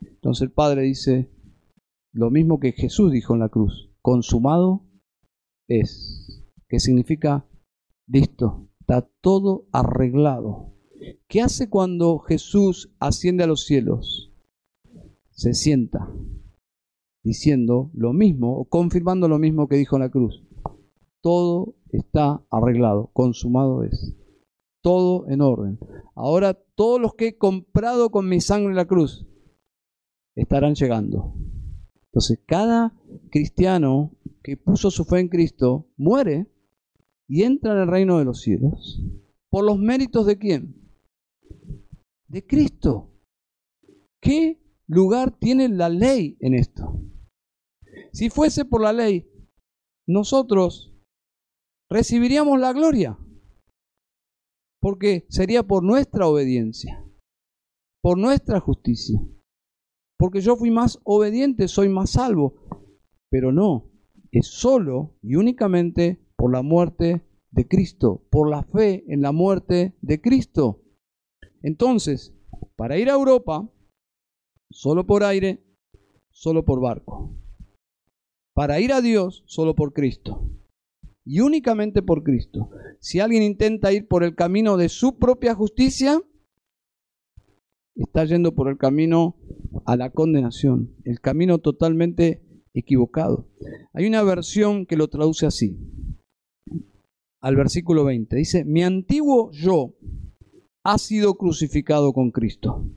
[0.00, 1.30] Entonces el Padre dice
[2.10, 4.84] lo mismo que Jesús dijo en la cruz, consumado
[5.68, 7.46] es, que significa
[8.06, 10.72] listo, está todo arreglado.
[11.28, 14.32] ¿Qué hace cuando Jesús asciende a los cielos?
[15.30, 16.08] Se sienta
[17.22, 20.44] diciendo lo mismo confirmando lo mismo que dijo en la cruz.
[21.20, 24.14] Todo está arreglado, consumado es
[24.82, 25.78] todo en orden.
[26.14, 29.26] Ahora todos los que he comprado con mi sangre en la cruz
[30.36, 31.34] estarán llegando.
[32.06, 32.94] Entonces cada
[33.30, 34.12] cristiano
[34.42, 36.46] que puso su fe en Cristo muere
[37.28, 39.02] y entra en el reino de los cielos.
[39.50, 40.90] ¿Por los méritos de quién?
[42.28, 43.12] De Cristo.
[44.20, 47.00] ¿Qué lugar tiene la ley en esto?
[48.12, 49.28] Si fuese por la ley,
[50.06, 50.94] nosotros
[51.90, 53.18] recibiríamos la gloria
[54.84, 57.02] porque sería por nuestra obediencia,
[58.02, 59.18] por nuestra justicia.
[60.18, 62.68] Porque yo fui más obediente, soy más salvo.
[63.30, 63.90] Pero no,
[64.30, 69.96] es solo y únicamente por la muerte de Cristo, por la fe en la muerte
[70.02, 70.82] de Cristo.
[71.62, 72.34] Entonces,
[72.76, 73.66] para ir a Europa,
[74.70, 75.64] solo por aire,
[76.30, 77.34] solo por barco.
[78.52, 80.50] Para ir a Dios, solo por Cristo
[81.24, 82.68] y únicamente por Cristo.
[83.00, 86.20] Si alguien intenta ir por el camino de su propia justicia,
[87.94, 89.38] está yendo por el camino
[89.86, 92.42] a la condenación, el camino totalmente
[92.74, 93.48] equivocado.
[93.94, 95.78] Hay una versión que lo traduce así,
[97.44, 98.36] al versículo 20.
[98.36, 99.94] Dice, mi antiguo yo
[100.82, 102.90] ha sido crucificado con Cristo.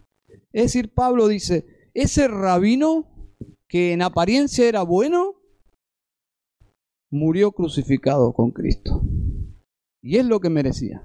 [0.54, 3.36] Es decir, Pablo dice, ese rabino
[3.68, 5.36] que en apariencia era bueno,
[7.12, 9.02] murió crucificado con Cristo.
[10.02, 11.04] Y es lo que merecía.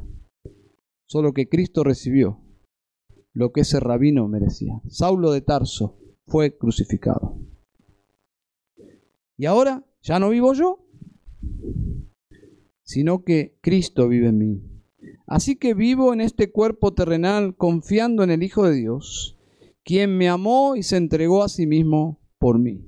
[1.08, 2.40] Solo que Cristo recibió
[3.34, 4.80] lo que ese rabino merecía.
[4.88, 7.40] Saulo de Tarso fue crucificado.
[9.36, 10.86] Y ahora ya no vivo yo,
[12.92, 14.62] sino que Cristo vive en mí.
[15.26, 19.38] Así que vivo en este cuerpo terrenal confiando en el Hijo de Dios,
[19.82, 22.86] quien me amó y se entregó a sí mismo por mí.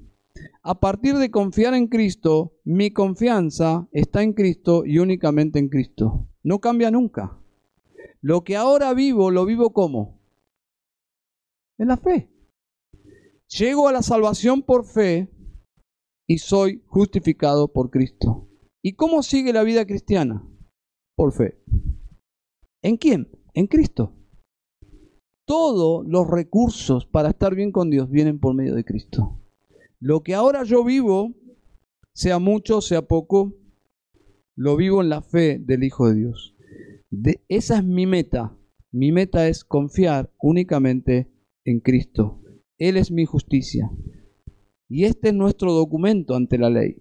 [0.62, 6.28] A partir de confiar en Cristo, mi confianza está en Cristo y únicamente en Cristo.
[6.42, 7.40] No cambia nunca.
[8.20, 10.20] Lo que ahora vivo, lo vivo como?
[11.78, 12.30] En la fe.
[13.48, 15.30] Llego a la salvación por fe
[16.26, 18.48] y soy justificado por Cristo.
[18.86, 20.46] ¿Y cómo sigue la vida cristiana?
[21.16, 21.58] Por fe.
[22.82, 23.30] ¿En quién?
[23.54, 24.12] En Cristo.
[25.46, 29.40] Todos los recursos para estar bien con Dios vienen por medio de Cristo.
[30.00, 31.32] Lo que ahora yo vivo,
[32.12, 33.54] sea mucho, sea poco,
[34.54, 36.54] lo vivo en la fe del Hijo de Dios.
[37.10, 38.54] De, esa es mi meta.
[38.92, 41.32] Mi meta es confiar únicamente
[41.64, 42.42] en Cristo.
[42.76, 43.90] Él es mi justicia.
[44.90, 46.98] Y este es nuestro documento ante la ley.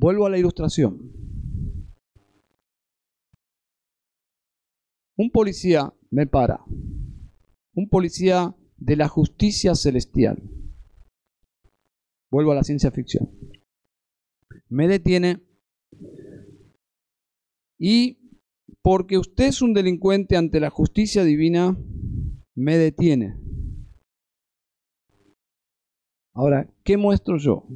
[0.00, 1.12] Vuelvo a la ilustración.
[5.16, 6.64] Un policía me para.
[7.74, 10.40] Un policía de la justicia celestial.
[12.30, 13.28] Vuelvo a la ciencia ficción.
[14.68, 15.42] Me detiene
[17.76, 18.18] y
[18.82, 21.76] porque usted es un delincuente ante la justicia divina,
[22.54, 23.36] me detiene.
[26.34, 27.66] Ahora, ¿qué muestro yo?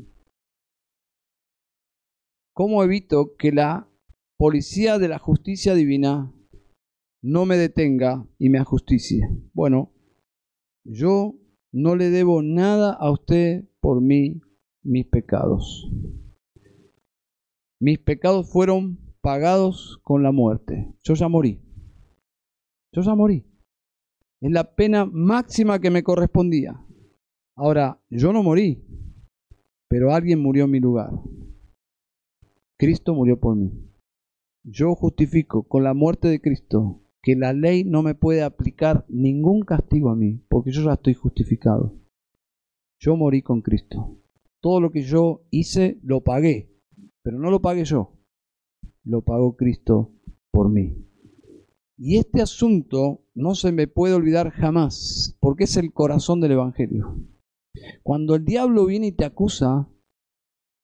[2.55, 3.89] ¿Cómo evito que la
[4.37, 6.35] policía de la justicia divina
[7.23, 9.27] no me detenga y me ajusticie?
[9.55, 9.91] Bueno,
[10.85, 11.35] yo
[11.73, 14.43] no le debo nada a usted por mí,
[14.83, 15.91] mis pecados.
[17.81, 20.95] Mis pecados fueron pagados con la muerte.
[21.03, 21.59] Yo ya morí.
[22.95, 23.47] Yo ya morí.
[24.43, 26.85] Es la pena máxima que me correspondía.
[27.57, 28.85] Ahora, yo no morí,
[29.89, 31.11] pero alguien murió en mi lugar.
[32.83, 33.71] Cristo murió por mí.
[34.65, 39.61] Yo justifico con la muerte de Cristo que la ley no me puede aplicar ningún
[39.61, 41.95] castigo a mí, porque yo ya estoy justificado.
[42.99, 44.19] Yo morí con Cristo.
[44.61, 46.75] Todo lo que yo hice lo pagué,
[47.23, 48.19] pero no lo pagué yo
[49.05, 50.11] lo pagó Cristo
[50.51, 51.07] por mí.
[51.97, 57.17] Y este asunto no se me puede olvidar jamás, porque es el corazón del Evangelio.
[58.03, 59.89] Cuando el diablo viene y te acusa,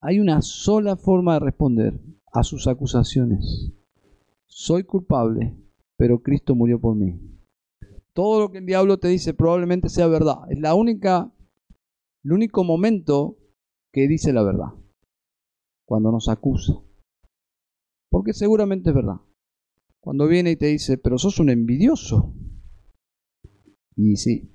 [0.01, 2.01] hay una sola forma de responder
[2.33, 3.73] a sus acusaciones.
[4.47, 5.57] Soy culpable,
[5.97, 7.19] pero Cristo murió por mí.
[8.13, 10.39] Todo lo que el diablo te dice probablemente sea verdad.
[10.51, 11.33] Es la única,
[12.25, 13.39] el único momento
[13.93, 14.73] que dice la verdad.
[15.85, 16.75] Cuando nos acusa.
[18.11, 19.21] Porque seguramente es verdad.
[20.01, 22.35] Cuando viene y te dice, pero sos un envidioso.
[23.97, 24.53] Y sí,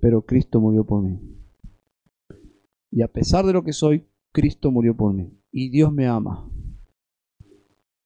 [0.00, 1.18] pero Cristo murió por mí.
[2.90, 5.32] Y a pesar de lo que soy, Cristo murió por mí.
[5.50, 6.50] Y Dios me ama.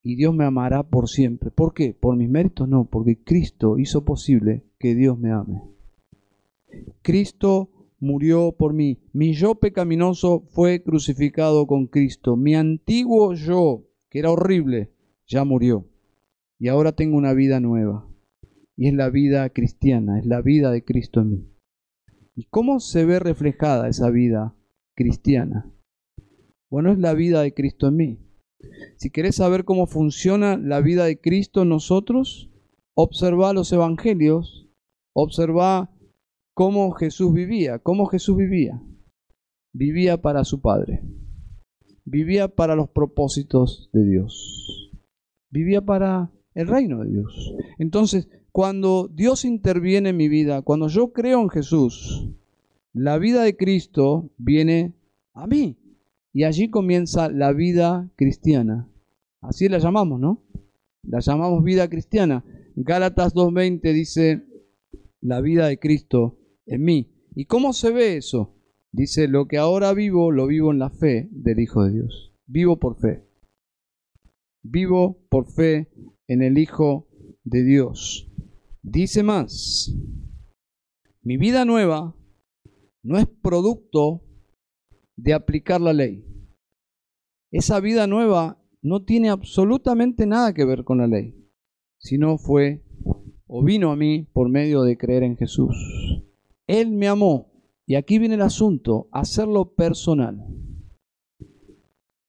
[0.02, 1.50] Y Dios me amará por siempre.
[1.50, 1.94] ¿Por qué?
[1.94, 2.68] ¿Por mis méritos?
[2.68, 5.62] No, porque Cristo hizo posible que Dios me ame.
[7.02, 7.70] Cristo
[8.00, 8.98] murió por mí.
[9.12, 12.36] Mi yo pecaminoso fue crucificado con Cristo.
[12.36, 14.92] Mi antiguo yo que era horrible,
[15.26, 15.88] ya murió.
[16.58, 18.06] Y ahora tengo una vida nueva.
[18.76, 21.48] Y es la vida cristiana, es la vida de Cristo en mí.
[22.34, 24.54] ¿Y cómo se ve reflejada esa vida
[24.94, 25.72] cristiana?
[26.72, 28.18] Bueno, es la vida de Cristo en mí.
[28.96, 32.50] Si querés saber cómo funciona la vida de Cristo en nosotros,
[32.94, 34.68] observa los evangelios,
[35.14, 35.88] observa
[36.52, 38.82] cómo Jesús vivía, cómo Jesús vivía.
[39.72, 41.02] Vivía para su Padre
[42.04, 44.90] vivía para los propósitos de Dios.
[45.50, 47.54] Vivía para el reino de Dios.
[47.78, 52.28] Entonces, cuando Dios interviene en mi vida, cuando yo creo en Jesús,
[52.92, 54.94] la vida de Cristo viene
[55.32, 55.78] a mí.
[56.32, 58.88] Y allí comienza la vida cristiana.
[59.40, 60.44] Así la llamamos, ¿no?
[61.02, 62.44] La llamamos vida cristiana.
[62.74, 64.46] Gálatas 2.20 dice,
[65.20, 67.12] la vida de Cristo en mí.
[67.34, 68.56] ¿Y cómo se ve eso?
[68.92, 72.34] Dice, lo que ahora vivo, lo vivo en la fe del Hijo de Dios.
[72.46, 73.26] Vivo por fe.
[74.62, 75.90] Vivo por fe
[76.28, 77.08] en el Hijo
[77.44, 78.30] de Dios.
[78.82, 79.94] Dice más,
[81.22, 82.16] mi vida nueva
[83.02, 84.22] no es producto
[85.16, 86.24] de aplicar la ley.
[87.50, 91.34] Esa vida nueva no tiene absolutamente nada que ver con la ley,
[91.98, 92.84] sino fue
[93.46, 95.76] o vino a mí por medio de creer en Jesús.
[96.66, 97.52] Él me amó
[97.86, 100.46] y aquí viene el asunto, hacerlo personal.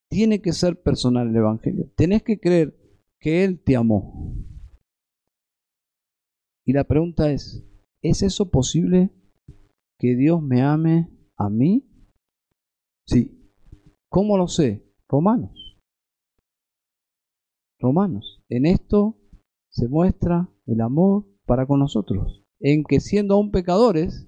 [0.09, 1.89] Tiene que ser personal el Evangelio.
[1.95, 2.77] Tenés que creer
[3.19, 4.35] que Él te amó.
[6.65, 7.65] Y la pregunta es,
[8.01, 9.11] ¿es eso posible
[9.97, 11.89] que Dios me ame a mí?
[13.05, 13.39] Sí.
[14.09, 14.85] ¿Cómo lo sé?
[15.07, 15.77] Romanos.
[17.79, 18.41] Romanos.
[18.49, 19.17] En esto
[19.69, 22.43] se muestra el amor para con nosotros.
[22.59, 24.27] En que siendo aún pecadores,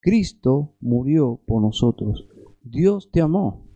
[0.00, 2.28] Cristo murió por nosotros.
[2.60, 3.66] Dios te amó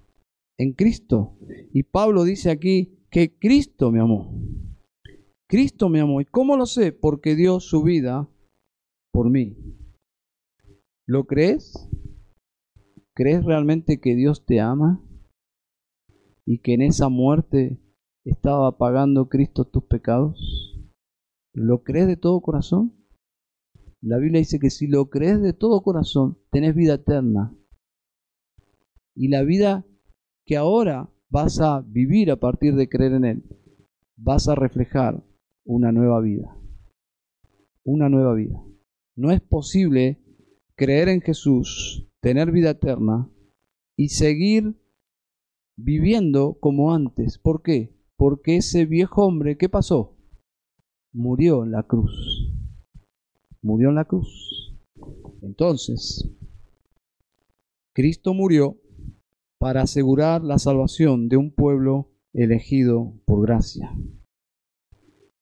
[0.59, 1.39] en Cristo.
[1.73, 4.35] Y Pablo dice aquí que Cristo me amó.
[5.49, 6.21] Cristo me amó.
[6.21, 6.93] ¿Y cómo lo sé?
[6.93, 8.29] Porque dio su vida
[9.13, 9.57] por mí.
[11.07, 11.89] ¿Lo crees?
[13.17, 15.03] ¿Crees realmente que Dios te ama?
[16.45, 17.81] Y que en esa muerte
[18.27, 20.85] estaba pagando Cristo tus pecados?
[21.55, 22.95] ¿Lo crees de todo corazón?
[24.03, 27.57] La Biblia dice que si lo crees de todo corazón, tenés vida eterna.
[29.15, 29.87] Y la vida
[30.45, 33.45] que ahora vas a vivir a partir de creer en Él,
[34.19, 35.25] vas a reflejar
[35.65, 36.55] una nueva vida.
[37.83, 38.63] Una nueva vida.
[39.17, 40.23] No es posible
[40.77, 43.31] creer en Jesús, tener vida eterna
[43.97, 44.75] y seguir
[45.77, 47.39] viviendo como antes.
[47.39, 47.95] ¿Por qué?
[48.17, 50.17] Porque ese viejo hombre, ¿qué pasó?
[51.13, 52.53] Murió en la cruz.
[53.63, 54.77] Murió en la cruz.
[55.41, 56.29] Entonces,
[57.95, 58.77] Cristo murió
[59.61, 63.97] para asegurar la salvación de un pueblo elegido por gracia.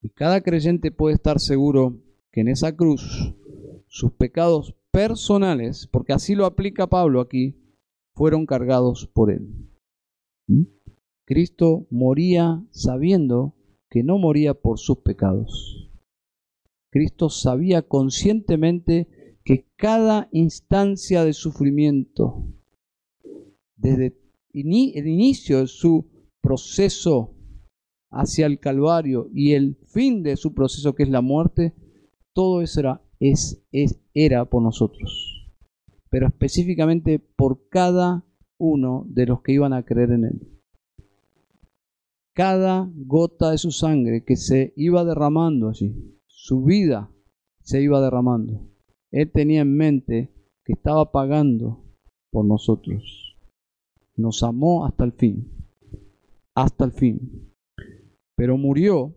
[0.03, 3.35] Y cada creyente puede estar seguro que en esa cruz
[3.87, 7.57] sus pecados personales, porque así lo aplica Pablo aquí,
[8.15, 9.69] fueron cargados por él.
[10.47, 10.67] ¿Mm?
[11.27, 13.57] Cristo moría sabiendo
[13.91, 15.91] que no moría por sus pecados.
[16.93, 22.47] Cristo sabía conscientemente que cada instancia de sufrimiento,
[23.75, 24.17] desde
[24.53, 26.09] el inicio de su
[26.41, 27.35] proceso
[28.13, 31.75] hacia el Calvario y el fin de su proceso que es la muerte,
[32.33, 33.61] todo eso era, es,
[34.15, 35.53] era por nosotros,
[36.09, 38.25] pero específicamente por cada
[38.59, 40.49] uno de los que iban a creer en Él.
[42.33, 47.11] Cada gota de su sangre que se iba derramando allí, su vida
[47.63, 48.69] se iba derramando.
[49.11, 50.33] Él tenía en mente
[50.65, 51.85] que estaba pagando
[52.31, 53.37] por nosotros.
[54.17, 55.53] Nos amó hasta el fin,
[56.55, 57.53] hasta el fin.
[58.37, 59.15] Pero murió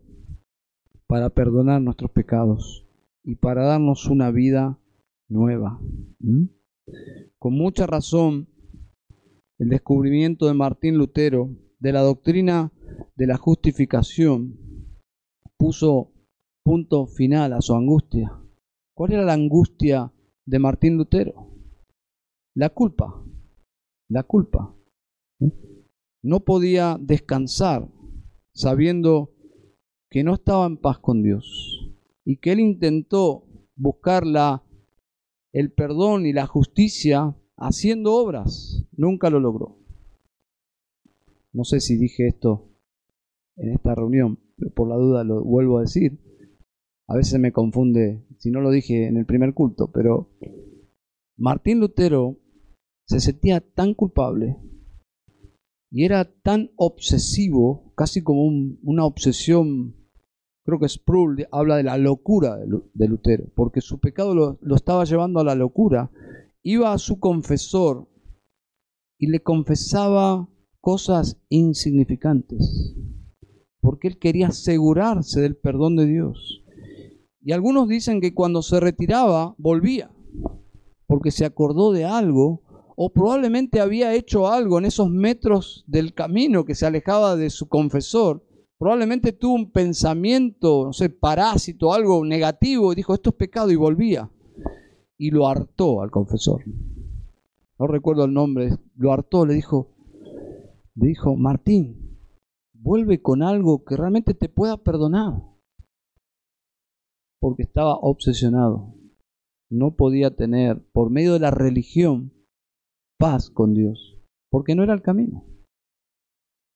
[1.06, 2.86] para perdonar nuestros pecados
[3.24, 4.78] y para darnos una vida
[5.28, 5.80] nueva.
[7.38, 8.48] Con mucha razón,
[9.58, 12.72] el descubrimiento de Martín Lutero de la doctrina
[13.16, 14.56] de la justificación
[15.56, 16.12] puso
[16.64, 18.32] punto final a su angustia.
[18.94, 20.12] ¿Cuál era la angustia
[20.46, 21.50] de Martín Lutero?
[22.54, 23.24] La culpa,
[24.08, 24.74] la culpa.
[26.22, 27.88] No podía descansar
[28.52, 29.32] sabiendo
[30.10, 31.92] que no estaba en paz con Dios
[32.24, 33.44] y que él intentó
[33.76, 34.26] buscar
[35.58, 39.76] el perdón y la justicia haciendo obras, nunca lo logró.
[41.52, 42.68] No sé si dije esto
[43.56, 46.20] en esta reunión, pero por la duda lo vuelvo a decir.
[47.08, 50.30] A veces me confunde si no lo dije en el primer culto, pero
[51.36, 52.38] Martín Lutero
[53.08, 54.58] se sentía tan culpable
[55.90, 59.97] y era tan obsesivo, casi como una obsesión
[60.68, 65.04] creo que Sproul habla de la locura de Lutero, porque su pecado lo, lo estaba
[65.04, 66.10] llevando a la locura.
[66.62, 68.06] Iba a su confesor
[69.18, 70.46] y le confesaba
[70.82, 72.94] cosas insignificantes,
[73.80, 76.62] porque él quería asegurarse del perdón de Dios.
[77.40, 80.10] Y algunos dicen que cuando se retiraba volvía,
[81.06, 82.62] porque se acordó de algo
[82.94, 87.70] o probablemente había hecho algo en esos metros del camino que se alejaba de su
[87.70, 88.44] confesor
[88.78, 93.76] Probablemente tuvo un pensamiento, no sé, parásito, algo negativo, y dijo, esto es pecado, y
[93.76, 94.30] volvía.
[95.18, 96.62] Y lo hartó al confesor.
[97.78, 99.96] No recuerdo el nombre, lo hartó, le dijo,
[100.94, 102.20] le dijo, Martín,
[102.72, 105.42] vuelve con algo que realmente te pueda perdonar.
[107.40, 108.94] Porque estaba obsesionado.
[109.70, 112.32] No podía tener, por medio de la religión,
[113.18, 114.18] paz con Dios.
[114.50, 115.44] Porque no era el camino.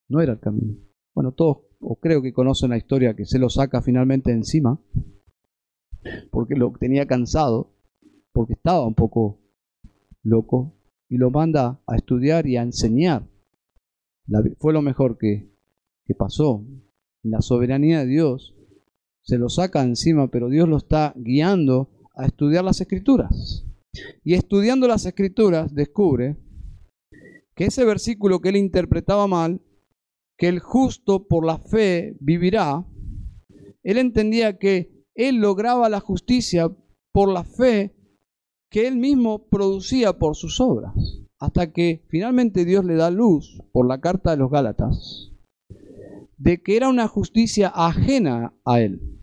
[0.08, 0.76] No era el camino.
[1.14, 4.80] Bueno, todos o creo que conocen la historia, que se lo saca finalmente encima,
[6.30, 7.74] porque lo tenía cansado,
[8.32, 9.40] porque estaba un poco
[10.22, 10.72] loco,
[11.08, 13.28] y lo manda a estudiar y a enseñar.
[14.58, 15.52] fue lo mejor que,
[16.06, 16.64] que pasó.
[17.22, 18.56] La soberanía de Dios
[19.22, 23.66] se lo saca encima, pero Dios lo está guiando a estudiar las escrituras.
[24.24, 26.36] Y estudiando las escrituras descubre
[27.54, 29.60] que ese versículo que él interpretaba mal
[30.36, 32.86] que el justo por la fe vivirá,
[33.82, 36.70] él entendía que él lograba la justicia
[37.12, 37.94] por la fe
[38.70, 40.94] que él mismo producía por sus obras,
[41.38, 45.32] hasta que finalmente Dios le da luz por la carta de los Gálatas,
[46.38, 49.20] de que era una justicia ajena a él.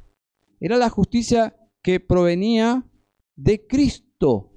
[0.60, 2.86] Era la justicia que provenía
[3.36, 4.52] de Cristo.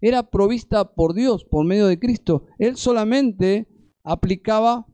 [0.00, 2.46] Era provista por Dios por medio de Cristo.
[2.58, 3.66] Él solamente
[4.04, 4.86] aplicaba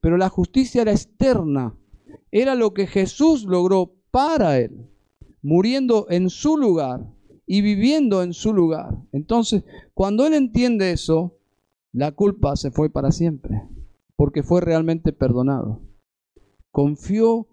[0.00, 1.76] pero la justicia era externa.
[2.30, 4.88] Era lo que Jesús logró para él,
[5.42, 7.06] muriendo en su lugar
[7.46, 8.96] y viviendo en su lugar.
[9.12, 11.38] Entonces, cuando él entiende eso,
[11.92, 13.62] la culpa se fue para siempre,
[14.16, 15.82] porque fue realmente perdonado.
[16.70, 17.48] Confió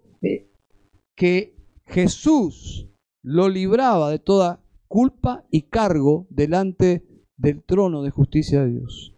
[1.16, 2.88] que Jesús
[3.22, 7.04] lo libraba de toda culpa y cargo delante
[7.36, 9.14] del trono de justicia de Dios.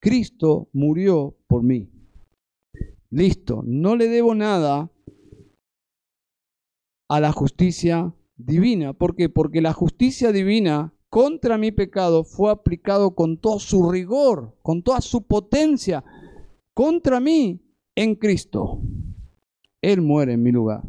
[0.00, 1.90] Cristo murió por mí.
[3.12, 4.90] Listo, no le debo nada
[7.10, 8.94] a la justicia divina.
[8.94, 9.28] ¿Por qué?
[9.28, 15.02] Porque la justicia divina contra mi pecado fue aplicado con todo su rigor, con toda
[15.02, 16.02] su potencia,
[16.72, 17.60] contra mí
[17.94, 18.80] en Cristo.
[19.82, 20.82] Él muere en mi lugar.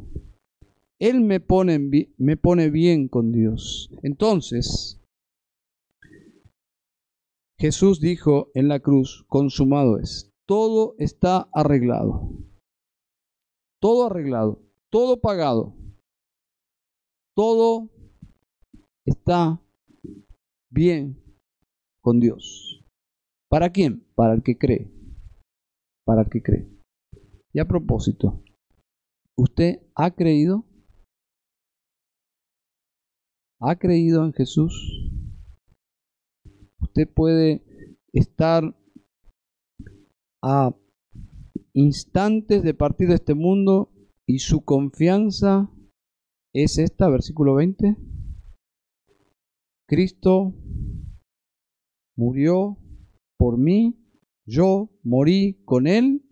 [1.00, 1.78] Él me pone,
[2.18, 3.90] me pone bien con Dios.
[4.02, 5.02] Entonces,
[7.60, 12.30] Jesús dijo en la cruz, consumado es, todo está arreglado.
[13.82, 15.76] Todo arreglado, todo pagado.
[17.36, 17.90] Todo
[19.06, 19.62] está
[20.70, 21.22] bien
[22.02, 22.84] con Dios.
[23.50, 24.06] ¿Para quién?
[24.16, 24.92] Para el que cree.
[26.06, 26.68] Para el que cree.
[27.54, 28.44] Y a propósito,
[29.38, 30.66] ¿usted ha creído?
[33.60, 34.74] ¿Ha creído en Jesús?
[36.82, 37.64] Usted puede
[38.12, 38.76] estar
[40.44, 40.76] a
[41.74, 43.92] instantes de partir de este mundo
[44.28, 45.72] y su confianza
[46.54, 47.96] es esta, versículo 20.
[49.88, 50.54] Cristo
[52.18, 52.78] murió
[53.38, 53.98] por mí,
[54.46, 56.24] yo morí con Él,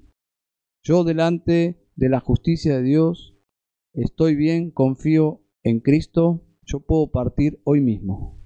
[0.84, 3.38] yo delante de la justicia de Dios
[3.94, 8.40] estoy bien, confío en Cristo, yo puedo partir hoy mismo.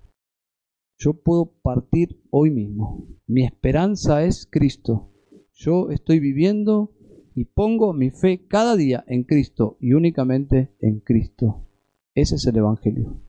[0.98, 3.08] Yo puedo partir hoy mismo.
[3.28, 5.15] Mi esperanza es Cristo.
[5.58, 6.92] Yo estoy viviendo
[7.34, 11.66] y pongo mi fe cada día en Cristo y únicamente en Cristo.
[12.14, 13.22] Ese es el Evangelio.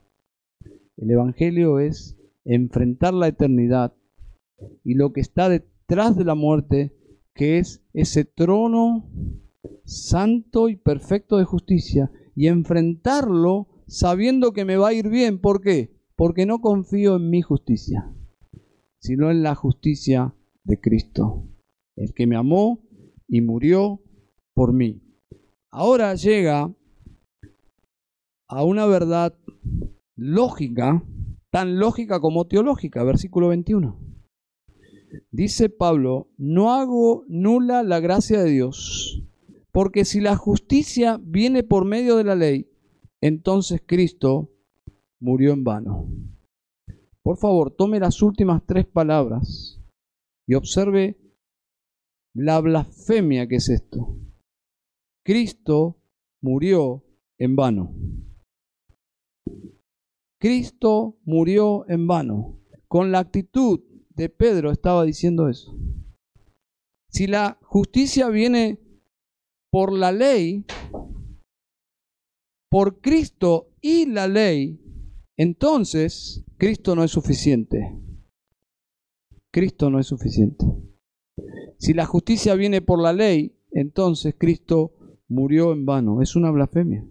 [0.96, 3.94] El Evangelio es enfrentar la eternidad
[4.82, 6.96] y lo que está detrás de la muerte,
[7.32, 9.08] que es ese trono
[9.84, 15.38] santo y perfecto de justicia, y enfrentarlo sabiendo que me va a ir bien.
[15.38, 15.94] ¿Por qué?
[16.16, 18.12] Porque no confío en mi justicia,
[18.98, 21.44] sino en la justicia de Cristo,
[21.96, 22.80] el que me amó
[23.26, 24.00] y murió
[24.54, 25.02] por mí.
[25.70, 26.72] Ahora llega
[28.48, 29.36] a una verdad
[30.16, 31.02] lógica,
[31.50, 33.98] tan lógica como teológica, versículo 21.
[35.30, 39.22] Dice Pablo, no hago nula la gracia de Dios,
[39.72, 42.70] porque si la justicia viene por medio de la ley,
[43.20, 44.50] entonces Cristo
[45.20, 46.08] murió en vano.
[47.22, 49.80] Por favor, tome las últimas tres palabras
[50.46, 51.18] y observe
[52.36, 54.14] la blasfemia que es esto.
[55.24, 55.96] Cristo
[56.42, 57.02] murió
[57.38, 57.94] en vano.
[60.38, 62.60] Cristo murió en vano.
[62.88, 63.80] Con la actitud
[64.10, 65.76] de Pedro estaba diciendo eso.
[67.10, 68.78] Si la justicia viene
[69.72, 70.66] por la ley,
[72.70, 74.78] por Cristo y la ley,
[75.38, 77.98] entonces Cristo no es suficiente.
[79.50, 80.85] Cristo no es suficiente.
[81.78, 84.92] Si la justicia viene por la ley, entonces Cristo
[85.28, 86.22] murió en vano.
[86.22, 87.06] Es una blasfemia.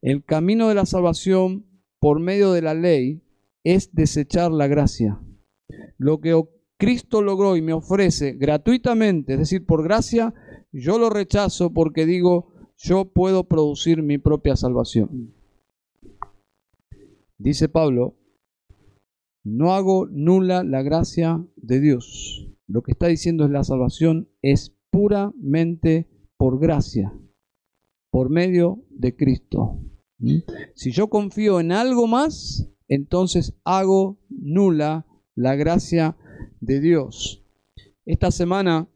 [0.00, 1.66] El camino de la salvación
[2.00, 3.22] por medio de la ley
[3.62, 5.20] es desechar la gracia.
[5.96, 6.40] Lo que
[6.76, 10.34] Cristo logró y me ofrece gratuitamente, es decir, por gracia,
[10.72, 15.32] yo lo rechazo porque digo, yo puedo producir mi propia salvación.
[17.38, 18.16] Dice Pablo,
[19.44, 22.51] no hago nula la gracia de Dios.
[22.68, 27.12] Lo que está diciendo es la salvación es puramente por gracia,
[28.10, 29.80] por medio de Cristo.
[30.18, 30.38] ¿Mm?
[30.74, 36.16] Si yo confío en algo más, entonces hago nula la gracia
[36.60, 37.44] de Dios.
[38.04, 38.88] Esta semana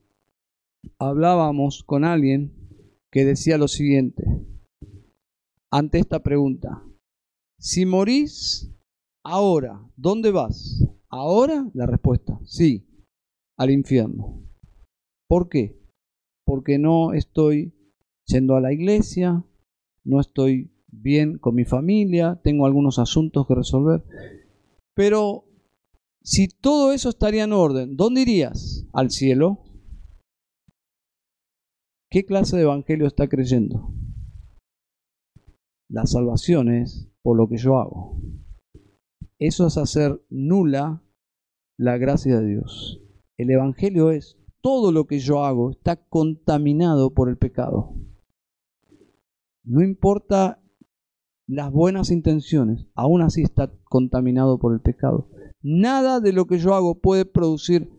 [0.99, 2.53] hablábamos con alguien
[3.11, 4.25] que decía lo siguiente,
[5.71, 6.83] ante esta pregunta,
[7.59, 8.71] si morís
[9.23, 10.85] ahora, ¿dónde vas?
[11.09, 12.87] Ahora la respuesta, sí,
[13.57, 14.43] al infierno.
[15.29, 15.81] ¿Por qué?
[16.45, 17.75] Porque no estoy
[18.27, 19.45] yendo a la iglesia,
[20.05, 24.05] no estoy bien con mi familia, tengo algunos asuntos que resolver.
[24.95, 25.45] Pero
[26.23, 28.87] si todo eso estaría en orden, ¿dónde irías?
[28.93, 29.65] ¿Al cielo?
[32.11, 33.93] ¿Qué clase de evangelio está creyendo?
[35.89, 38.21] La salvación es por lo que yo hago.
[39.39, 41.03] Eso es hacer nula
[41.79, 43.06] la gracia de Dios.
[43.37, 47.95] El evangelio es todo lo que yo hago está contaminado por el pecado.
[49.63, 50.61] No importa
[51.47, 55.29] las buenas intenciones, aún así está contaminado por el pecado.
[55.63, 57.91] Nada de lo que yo hago puede producir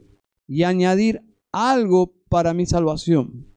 [0.48, 1.22] y añadir
[1.52, 3.48] algo para mi salvación.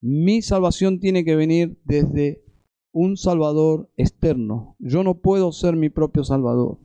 [0.00, 2.44] Mi salvación tiene que venir desde
[2.92, 4.76] un Salvador externo.
[4.78, 6.78] Yo no puedo ser mi propio Salvador.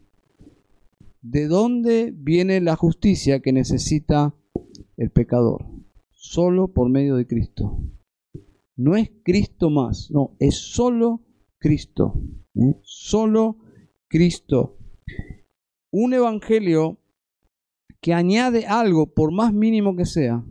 [1.22, 4.36] ¿De dónde viene la justicia que necesita
[4.96, 5.66] el pecador?
[6.12, 7.84] Solo por medio de Cristo.
[8.78, 11.26] No es Cristo más, no, es solo
[11.58, 12.22] Cristo.
[12.56, 12.76] ¿eh?
[12.84, 13.58] Solo
[14.08, 14.78] Cristo.
[15.92, 17.00] Un evangelio
[18.00, 20.46] que añade algo, por más mínimo que sea,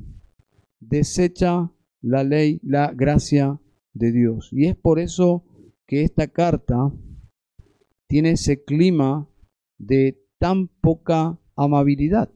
[0.81, 3.59] desecha la ley, la gracia
[3.95, 4.51] de Dios.
[4.53, 5.45] Y es por eso
[5.87, 6.93] que esta carta
[8.07, 9.31] tiene ese clima
[9.79, 12.31] de tan poca amabilidad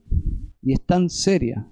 [0.61, 1.69] y es tan seria,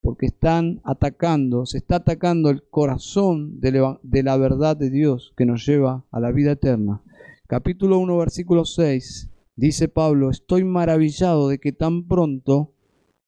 [0.00, 5.66] porque están atacando, se está atacando el corazón de la verdad de Dios que nos
[5.66, 7.02] lleva a la vida eterna.
[7.46, 12.74] Capítulo 1, versículo 6, dice Pablo, estoy maravillado de que tan pronto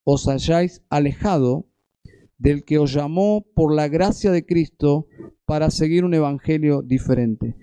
[0.05, 1.66] os hayáis alejado
[2.39, 5.09] del que os llamó por la gracia de Cristo
[5.47, 7.57] para seguir un evangelio diferente.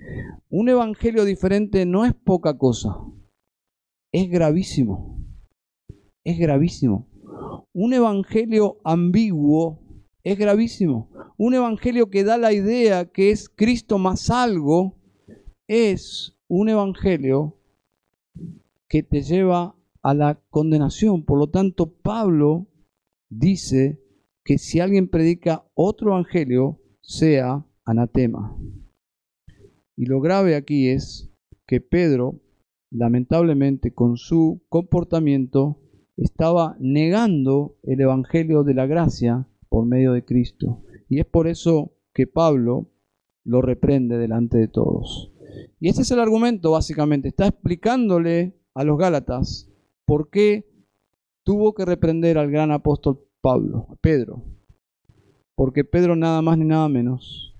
[0.50, 2.98] Un evangelio diferente no es poca cosa,
[4.14, 5.20] es gravísimo,
[6.24, 7.10] es gravísimo.
[7.74, 9.82] Un evangelio ambiguo
[10.24, 11.10] es gravísimo.
[11.38, 14.96] Un evangelio que da la idea que es Cristo más algo
[15.68, 17.58] es un evangelio
[18.88, 21.24] que te lleva a la condenación.
[21.26, 22.68] Por lo tanto, Pablo
[23.30, 24.00] dice
[24.44, 28.56] que si alguien predica otro evangelio, sea anatema.
[29.96, 31.32] Y lo grave aquí es
[31.66, 32.40] que Pedro,
[32.94, 35.80] lamentablemente con su comportamiento,
[36.16, 40.84] estaba negando el evangelio de la gracia por medio de Cristo.
[41.10, 42.92] Y es por eso que Pablo
[43.44, 45.34] lo reprende delante de todos.
[45.80, 47.30] Y ese es el argumento básicamente.
[47.30, 49.70] Está explicándole a los Gálatas
[50.06, 50.70] por qué
[51.44, 54.44] tuvo que reprender al gran apóstol Pablo, Pedro,
[55.56, 57.56] porque Pedro nada más ni nada menos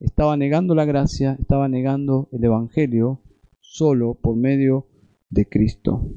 [0.00, 3.20] estaba negando la gracia, estaba negando el Evangelio
[3.70, 4.88] solo por medio
[5.30, 6.12] de Cristo.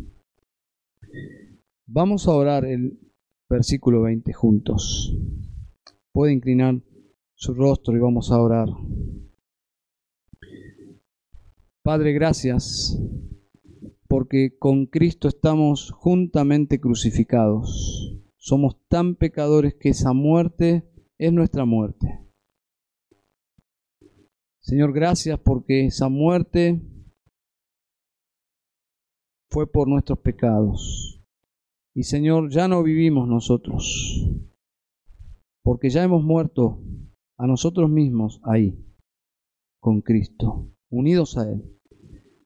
[1.86, 3.00] Vamos a orar el
[3.48, 5.16] versículo 20 juntos.
[6.12, 6.82] Puede inclinar
[7.36, 8.70] su rostro y vamos a orar.
[11.84, 13.00] Padre, gracias
[14.08, 18.20] porque con Cristo estamos juntamente crucificados.
[18.38, 20.90] Somos tan pecadores que esa muerte
[21.20, 22.20] es nuestra muerte.
[24.60, 26.82] Señor, gracias porque esa muerte
[29.54, 31.22] fue por nuestros pecados.
[31.96, 34.28] Y Señor, ya no vivimos nosotros,
[35.64, 36.82] porque ya hemos muerto
[37.38, 38.76] a nosotros mismos ahí,
[39.80, 41.64] con Cristo, unidos a Él.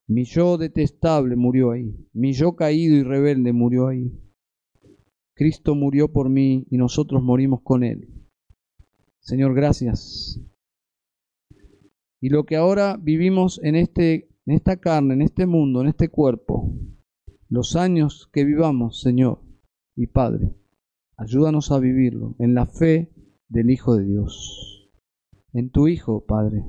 [0.10, 4.12] Mi yo detestable murió ahí, mi yo caído y rebelde murió ahí.
[5.34, 8.10] Cristo murió por mí y nosotros morimos con Él.
[9.22, 10.42] Señor, gracias.
[12.20, 16.10] Y lo que ahora vivimos en, este, en esta carne, en este mundo, en este
[16.10, 16.74] cuerpo,
[17.50, 19.42] los años que vivamos, Señor
[19.96, 20.54] y Padre,
[21.18, 23.14] ayúdanos a vivirlo en la fe
[23.48, 24.92] del Hijo de Dios,
[25.54, 26.64] en tu Hijo, Padre,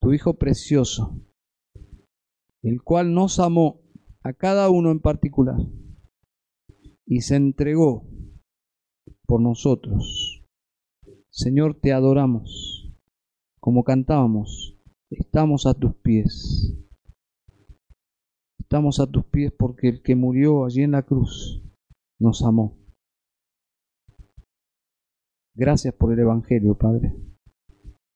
[0.00, 1.20] tu Hijo precioso,
[2.62, 3.82] el cual nos amó
[4.22, 5.58] a cada uno en particular
[7.06, 8.08] y se entregó
[9.26, 10.44] por nosotros.
[11.30, 12.90] Señor, te adoramos,
[13.60, 14.78] como cantábamos,
[15.10, 16.76] estamos a tus pies.
[18.72, 21.60] Estamos a tus pies porque el que murió allí en la cruz
[22.20, 22.78] nos amó.
[25.56, 27.16] Gracias por el Evangelio, Padre.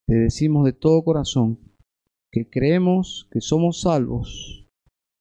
[0.06, 1.58] Te decimos de todo corazón
[2.30, 4.70] que creemos que somos salvos,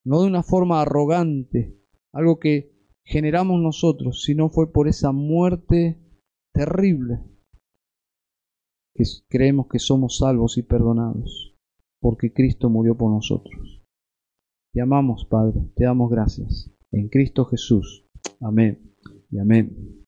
[0.06, 1.82] no de una forma arrogante,
[2.14, 2.72] algo que
[3.04, 6.00] generamos nosotros, si no fue por esa muerte
[6.54, 7.24] terrible
[8.94, 11.58] que creemos que somos salvos y perdonados,
[12.00, 13.83] porque Cristo murió por nosotros.
[14.74, 16.72] Te amamos, Padre, te damos gracias.
[16.92, 18.08] En Cristo Jesús.
[18.42, 18.80] Amén
[19.30, 20.00] y amén.